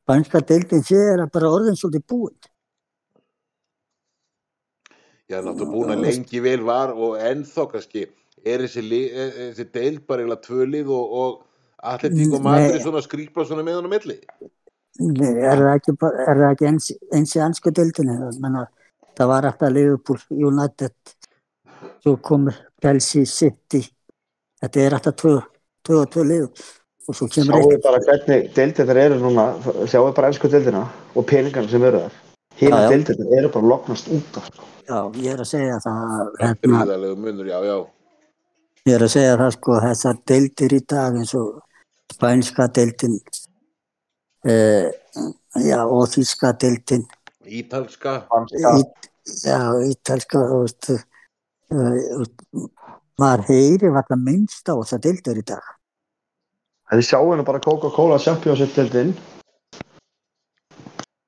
spænska 0.03 0.41
deildin 0.49 0.83
sé 0.83 0.99
er 1.13 1.23
að 1.23 1.31
bara 1.37 1.53
orðin 1.55 1.79
svolítið 1.79 2.05
búin 2.11 2.35
Já, 5.31 5.39
náttúrulega 5.47 5.71
búin 5.71 5.95
að 5.95 6.03
lengi 6.09 6.43
vel 6.45 6.59
var 6.67 6.91
og 6.93 7.15
ennþá 7.23 7.69
kannski 7.71 8.03
er 8.43 8.67
þessi, 8.67 8.83
er- 9.15 9.31
er 9.31 9.55
þessi 9.55 9.69
deild 9.79 10.03
bara 10.11 10.37
tvölið 10.43 10.91
og, 10.91 11.15
og 11.23 11.33
atletík 11.83 12.37
og 12.37 12.45
matur 12.45 12.79
svona 12.83 13.03
skrýpa 13.05 13.47
svona 13.47 13.65
með 13.67 13.81
honum 13.81 13.95
milli. 13.97 14.19
er 15.01 15.59
það 15.59 15.73
ekki, 15.75 15.97
er 16.03 16.37
það 16.43 16.51
ekki 16.51 16.69
eins, 16.69 16.93
eins 17.13 17.37
í 17.37 17.43
ansku 17.43 17.73
Menna, 18.41 18.67
það 19.17 19.29
var 19.29 19.49
alltaf 19.51 19.73
Liverpool 19.73 20.21
United 20.31 20.95
svo 22.03 22.17
komur 22.17 22.55
Chelsea 22.83 23.27
City 23.27 23.83
þetta 24.63 24.81
er 24.81 24.97
alltaf 24.97 25.17
tvö, 25.19 25.39
tvö 25.87 26.01
og 26.03 26.11
tvö 26.13 26.25
lið 26.29 26.45
og 27.09 27.17
svo 27.17 27.29
kemur 27.31 27.59
Sjáu 27.59 27.71
eitt 27.71 27.87
bara 27.87 28.03
hvernig 28.07 28.51
deildir 28.57 28.91
þeir 28.91 29.01
eru 29.07 29.19
núna, 29.23 29.47
sjáu 29.91 30.13
bara 30.15 30.31
ennsku 30.31 30.51
deildina 30.51 30.85
og 31.15 31.27
peningarna 31.27 31.71
sem 31.71 31.83
eru 31.89 32.05
þar. 32.05 32.21
Já. 32.63 32.77
deildir 32.93 33.35
eru 33.39 33.51
bara 33.55 33.67
loknast 33.73 34.13
út 34.13 34.39
af. 34.39 34.47
sko. 34.47 34.69
já, 34.87 34.99
ég 35.25 35.33
er 35.33 35.43
að 35.43 35.51
segja 35.51 35.81
það 35.83 36.31
hérna, 36.43 36.85
munur, 37.17 37.47
já, 37.47 37.59
já. 37.67 37.77
ég 38.87 38.95
er 38.95 39.07
að 39.07 39.15
segja 39.17 39.37
það 39.41 39.53
sko 39.57 39.79
þessar 39.87 40.21
deildir 40.31 40.77
í 40.79 40.81
dag 40.95 41.19
eins 41.19 41.35
og 41.39 41.63
spænska 42.13 42.69
deildin 42.77 43.19
uh, 44.47 44.89
já, 45.59 45.81
og 45.83 46.07
þíska 46.13 46.55
deildin 46.61 47.07
Ítalska, 47.43 48.21
Franska. 48.31 48.77
Í, 48.79 48.85
já, 49.43 49.61
ítalska 49.91 50.47
þú 50.51 50.59
veist, 50.63 50.91
uh, 51.75 52.65
maður 53.21 53.47
heyri 53.51 53.93
valla 53.93 54.19
minnst 54.19 54.69
á 54.71 54.75
þessar 54.77 55.07
deildir 55.09 55.43
í 55.43 55.47
dag 55.53 55.71
Þið 56.93 57.07
sjáu 57.09 57.37
nú 57.39 57.45
bara 57.49 57.61
Coca-Cola 57.65 58.19
Championship 58.21 58.75
deildin. 58.77 59.15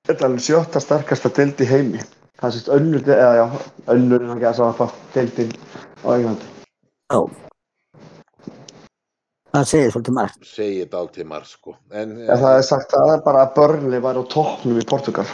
Þetta 0.04 0.18
er 0.18 0.26
alveg 0.26 0.42
sjötta 0.44 0.82
sterkasta 0.84 1.30
deild 1.32 1.62
í 1.64 1.68
heimi. 1.70 2.02
Það 2.36 2.52
sést 2.52 2.68
önnur, 2.74 3.06
eða 3.08 3.30
já, 3.38 3.44
önnur 3.94 4.26
en 4.26 4.34
að 4.34 4.42
gæsa 4.44 4.66
að 4.66 4.74
það 4.82 4.98
deildin 5.14 5.54
á 6.04 6.08
Englandi. 6.18 6.50
já 7.08 7.20
það 9.54 9.66
segir 9.70 9.92
svolítið 9.94 10.16
margt 10.18 10.46
segi 10.50 10.78
þetta 10.82 11.00
allt 11.00 11.12
til 11.14 11.26
marg, 11.30 11.46
sko. 11.46 11.74
En, 11.94 12.14
Ja, 12.26 12.36
það 12.40 12.56
er 12.58 12.64
sagt 12.68 12.94
að 12.96 13.04
það 13.08 13.12
er 13.16 13.22
bara 13.28 13.44
að 13.46 13.52
Burnley 13.58 14.00
var 14.04 14.18
á 14.18 14.22
toppnum 14.34 14.80
í 14.80 14.86
Portugal. 14.90 15.26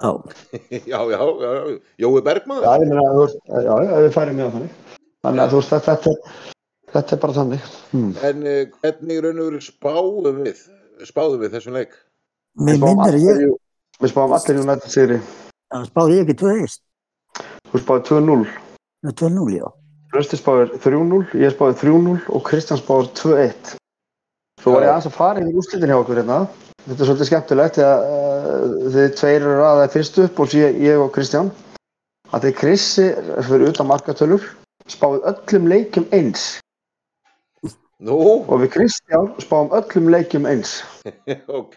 já, 0.00 0.10
já, 0.92 1.00
já, 1.12 1.20
já, 1.20 1.50
já, 1.56 1.78
Jói 2.04 2.22
Bergman. 2.24 2.62
Já, 2.64 2.72
ég 2.80 2.88
meina, 2.88 3.26
já, 3.68 3.74
já, 3.84 3.96
við 4.06 4.14
færum 4.16 4.38
með 4.40 4.54
þannig. 4.56 4.76
Þannig 5.20 5.42
að 5.44 5.50
þú 5.52 5.60
veist, 5.60 5.72
þetta, 5.74 5.96
þetta, 5.96 6.10
er- 6.10 6.92
þetta 6.94 7.16
er 7.16 7.20
bara 7.24 7.36
þannig. 7.40 7.66
Hmm. 7.92 8.12
En 8.30 8.46
uh, 8.46 8.62
hvernig 8.80 9.20
raun 9.26 9.42
og 9.44 9.50
veru 9.50 9.60
spáðum 9.66 10.40
við, 10.46 10.62
spáðum 11.10 11.42
við 11.44 11.52
þessum 11.58 11.76
leik? 11.76 11.92
mér 12.60 12.80
minnir 12.82 13.14
ég 13.20 13.44
Við 14.00 14.10
spáum 14.14 14.32
allir 14.32 14.56
í 14.58 14.90
sigri. 14.90 15.18
það 15.70 15.84
spáði 15.90 16.14
ég 16.16 16.24
ekki 16.24 16.34
2-1 16.40 16.78
Þú 17.70 17.80
spáði 17.84 18.02
2-0. 18.08 18.48
með 19.06 19.14
2-0 19.20 19.52
já 19.54 19.66
Rösti 20.10 20.38
spáði 20.40 20.80
3-0, 20.82 21.20
ég 21.38 21.52
spáði 21.54 21.76
3-0 21.84 22.16
og 22.34 22.42
Kristján 22.46 22.80
spáði 22.80 23.12
2-1. 23.20 23.74
Svo 24.60 24.74
var 24.74 24.86
ég 24.86 24.90
aðeins 24.90 25.06
að 25.06 25.14
fara 25.16 25.42
yfir 25.44 25.60
úrslitin 25.60 25.92
hjá 25.92 25.98
okkur 26.00 26.18
hérna. 26.18 26.38
Þetta 26.82 26.96
er 26.96 27.10
svolítið 27.10 27.28
skemmtilegt 27.28 27.78
að 27.84 28.06
uh, 28.08 28.72
þið 28.96 29.06
tveir 29.20 29.36
eru 29.38 29.66
aðeins 29.68 29.94
fyrst 29.94 30.18
upp 30.24 30.42
og 30.42 30.50
sé 30.50 30.64
ég 30.82 31.04
og 31.04 31.12
Kristján. 31.14 31.52
Að 32.34 32.48
þið 32.48 32.58
Krissi 32.58 33.06
fyrir 33.46 33.70
utan 33.70 33.90
markatölur 33.90 34.50
spáði 34.90 35.22
öllum 35.30 35.70
leikjum 35.70 36.10
eins 36.16 36.50
Nú, 38.00 38.16
og 38.48 38.62
við 38.62 38.70
Kristján 38.78 39.26
spáum 39.44 39.68
öllum 39.76 40.06
leikjum 40.08 40.46
eins. 40.48 40.78
ok. 41.60 41.76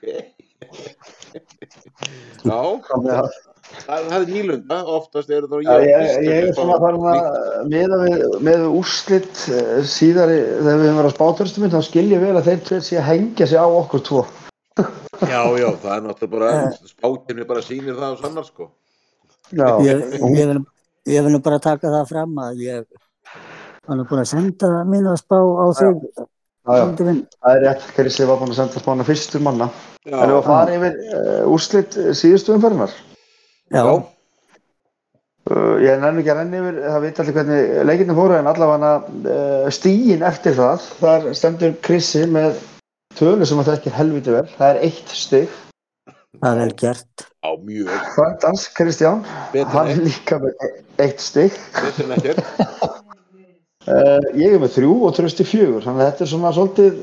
já, 2.47 2.61
Þannig 2.87 3.11
að 3.11 3.27
það, 3.79 4.05
það 4.09 4.15
er 4.17 4.29
nýlunda, 4.31 4.77
oftast 4.97 5.33
er 5.33 5.47
það 5.49 5.65
Já, 5.65 5.73
ég, 5.87 6.13
ég 6.27 6.47
er 6.47 6.53
svona 6.57 6.77
farin 6.83 7.07
að 7.11 7.27
miða 7.73 7.99
við, 8.03 8.23
með 8.47 8.65
úrslit 8.69 9.43
eh, 9.49 9.73
síðari 9.89 10.39
þegar 10.43 10.79
við 10.81 10.87
höfum 10.87 11.01
verið 11.01 11.09
að 11.09 11.15
spátörstum 11.17 11.67
þá 11.73 11.79
skil 11.89 12.05
ég 12.11 12.23
vel 12.23 12.33
að 12.35 12.49
þeir 12.49 12.63
tveir 12.69 12.85
sé 12.87 12.99
að 13.01 13.09
hengja 13.11 13.49
sig 13.51 13.63
á 13.63 13.67
okkur 13.67 14.05
tvo. 14.09 14.23
Já, 15.23 15.39
já, 15.55 15.67
það 15.79 15.91
er 15.93 16.01
náttúrulega 16.03 16.31
bara, 16.33 16.89
spákirni 16.89 17.45
bara 17.47 17.61
sýnir 17.63 17.95
það 17.95 18.15
á 18.17 18.21
sannar, 18.23 18.47
sko. 18.49 18.65
Já, 19.53 19.67
ég, 19.85 20.01
ég, 20.17 20.49
vil, 20.49 20.63
ég 21.13 21.25
vil 21.25 21.33
nú 21.35 21.39
bara 21.45 21.61
taka 21.63 21.91
það 21.93 22.09
fram 22.09 22.39
að 22.41 22.63
ég 22.65 22.87
Hann 23.83 23.99
er 23.99 24.07
búin 24.07 24.21
að 24.21 24.29
senda 24.29 24.67
mínu 24.87 25.09
að 25.11 25.17
spá 25.19 25.35
á 25.35 25.65
þig. 25.75 26.03
Það 26.63 27.49
er 27.49 27.57
rétt, 27.65 27.87
Krissi 27.97 28.27
var 28.29 28.37
búinn 28.39 28.53
að 28.53 28.61
senda 28.61 28.79
spána 28.79 29.05
fyrstur 29.07 29.43
manna. 29.43 29.67
Já, 30.07 30.15
En 30.15 30.29
við 30.31 30.37
að 30.37 30.45
fara 30.47 30.77
yfir 30.77 30.95
uh, 31.03 31.41
úrslit 31.51 31.97
síðustu 32.15 32.55
umferðinar. 32.55 32.93
Já, 33.73 33.81
já, 33.81 33.95
Uh, 35.43 35.75
ég 35.83 35.99
nenni 35.99 36.21
ekki 36.21 36.31
að 36.31 36.37
renni 36.39 36.59
yfir, 36.61 36.75
það 36.87 37.01
veit 37.03 37.17
allir 37.19 37.35
hvernig 37.35 37.79
leikinu 37.89 38.13
fóru 38.15 38.35
en 38.37 38.45
allavega 38.47 38.91
uh, 39.03 39.65
stígin 39.75 40.21
eftir 40.23 40.53
það, 40.55 40.85
þar 41.01 41.25
stendur 41.35 41.73
Krissi 41.83 42.21
með 42.31 42.61
tölu 43.19 43.43
sem 43.43 43.59
að 43.59 43.67
það 43.67 43.75
ekki 43.81 43.93
helviti 43.97 44.31
vel, 44.37 44.45
það 44.53 44.69
er 44.69 44.79
eitt 44.87 45.11
stig. 45.11 45.57
það 46.37 46.47
er 46.47 46.61
vel 46.61 46.77
gert. 46.79 47.25
á 47.43 47.49
mjög 47.59 48.07
Frændans, 48.13 48.63
Kristján, 48.77 49.19
betur 49.51 49.75
hann 49.75 49.91
en 49.91 49.99
er 49.99 50.07
líka 50.07 50.39
með 50.45 50.63
eitt 51.03 51.27
stig. 51.27 51.59
betur 51.81 52.07
en 52.07 52.17
ekkert. 52.21 52.47
Uh, 53.83 54.23
ég 54.39 54.53
er 54.55 54.61
með 54.63 54.77
þrjú 54.77 54.93
og 55.03 55.09
trösti 55.11 55.43
fjögur, 55.43 55.83
þannig 55.83 56.05
að 56.05 56.05
þetta 56.07 56.23
er 56.23 56.29
svona 56.31 56.51
svolítið, 56.55 57.01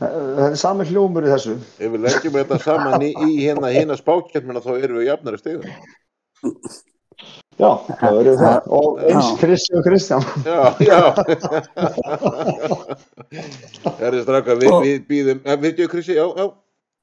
þetta 0.00 0.48
er 0.50 0.56
sami 0.60 0.84
hljómur 0.88 1.26
í 1.26 1.30
þessu. 1.32 1.54
ef 1.78 1.92
við 1.94 2.00
leggjum 2.06 2.34
þetta 2.40 2.58
saman 2.64 3.04
í, 3.06 3.12
í 3.28 3.36
hérna 3.44 3.70
hérna 3.74 3.96
spákjörnina 4.00 4.60
þá 4.64 4.72
erum 4.80 4.98
við 5.00 5.08
jafnari 5.12 5.38
stegum 5.42 5.70
Já, 7.54 7.68
það 7.86 8.16
verður 8.18 8.38
það. 8.40 8.64
Og 8.74 8.96
eins. 9.06 9.26
Krissi 9.38 9.76
og 9.78 9.84
Kristján. 9.86 10.24
já, 10.42 10.62
já 10.82 10.98
það 13.84 14.04
er 14.08 14.16
straka 14.24 14.56
við, 14.58 14.74
við 14.82 15.04
býðum, 15.10 15.42
eh, 15.46 15.58
við 15.62 15.78
gjum 15.82 15.90
Krissi, 15.94 16.16
já, 16.18 16.26
já 16.40 16.46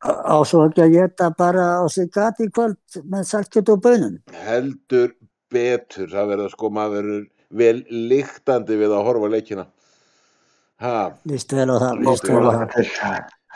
Á 0.01 0.35
svo 0.49 0.63
ekki 0.65 0.81
að 0.81 0.95
geta 0.95 1.27
bara 1.37 1.65
á 1.77 1.85
sig 1.93 2.07
gati 2.11 2.47
í 2.47 2.51
kvöld 2.53 2.95
með 3.05 3.27
saltkjöt 3.29 3.69
og 3.69 3.83
bönum. 3.85 4.15
heldur 4.47 5.11
betur 5.53 6.09
það 6.09 6.31
verður 6.33 6.53
sko 6.55 6.71
maður 6.73 7.09
vel 7.61 7.77
líktandi 8.09 8.79
við 8.79 8.95
að 8.97 9.05
horfa 9.05 9.29
leikina 9.29 9.67
ha, 10.81 10.95
Lýst 11.29 11.53
vel 11.55 11.69
á 11.69 11.75
það, 11.81 12.01
Líst 12.07 12.27
vel 12.29 12.41
á 12.41 12.51
það. 12.55 12.65
til. 12.75 12.87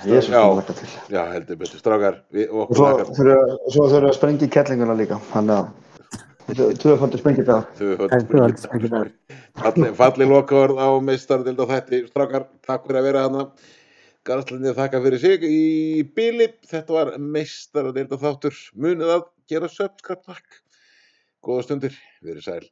Jésus, 0.05 0.27
Já. 0.33 0.41
þetta 0.59 0.73
til. 0.75 0.89
já 1.13 1.21
heldur 1.31 1.57
betur 1.61 1.79
strákar 1.79 2.15
við, 2.35 2.49
og 2.51 2.73
svo 2.75 2.89
svo 3.71 3.85
þurfa 3.93 4.09
að 4.09 4.17
sprengja 4.17 4.49
kettlinguna 4.51 4.95
líka, 4.99 5.19
þannig 5.31 5.55
að 5.61 6.73
tvöfaldur 6.81 7.21
sprengja 7.21 7.45
það. 7.47 7.63
Ekki 8.17 8.35
vel, 8.41 8.49
ekki 8.51 8.91
vel. 8.91 9.07
falli, 9.61 9.93
falli 10.01 10.27
lokaord 10.29 10.75
á 10.77 10.87
meistardildi 11.01 11.63
og 11.63 11.71
þætti 11.71 12.01
strákar, 12.11 12.49
takk 12.67 12.85
fyrir 12.89 12.99
að 13.01 13.07
vera 13.09 13.23
hana 13.29 13.45
Garðslandið 14.25 14.73
þakka 14.79 14.99
fyrir 15.05 15.21
sig 15.21 15.43
í 15.45 16.03
bíli, 16.17 16.47
þetta 16.65 16.93
var 16.95 17.11
meistardildi 17.21 18.17
þáttur 18.19 18.55
munið 18.73 19.11
að 19.19 19.27
gera 19.47 19.69
subscribe 19.69 20.25
takk 20.25 20.61
góða 21.45 21.67
stundir, 21.67 21.93
við 22.25 22.35
erum 22.35 22.45
sæl 22.49 22.63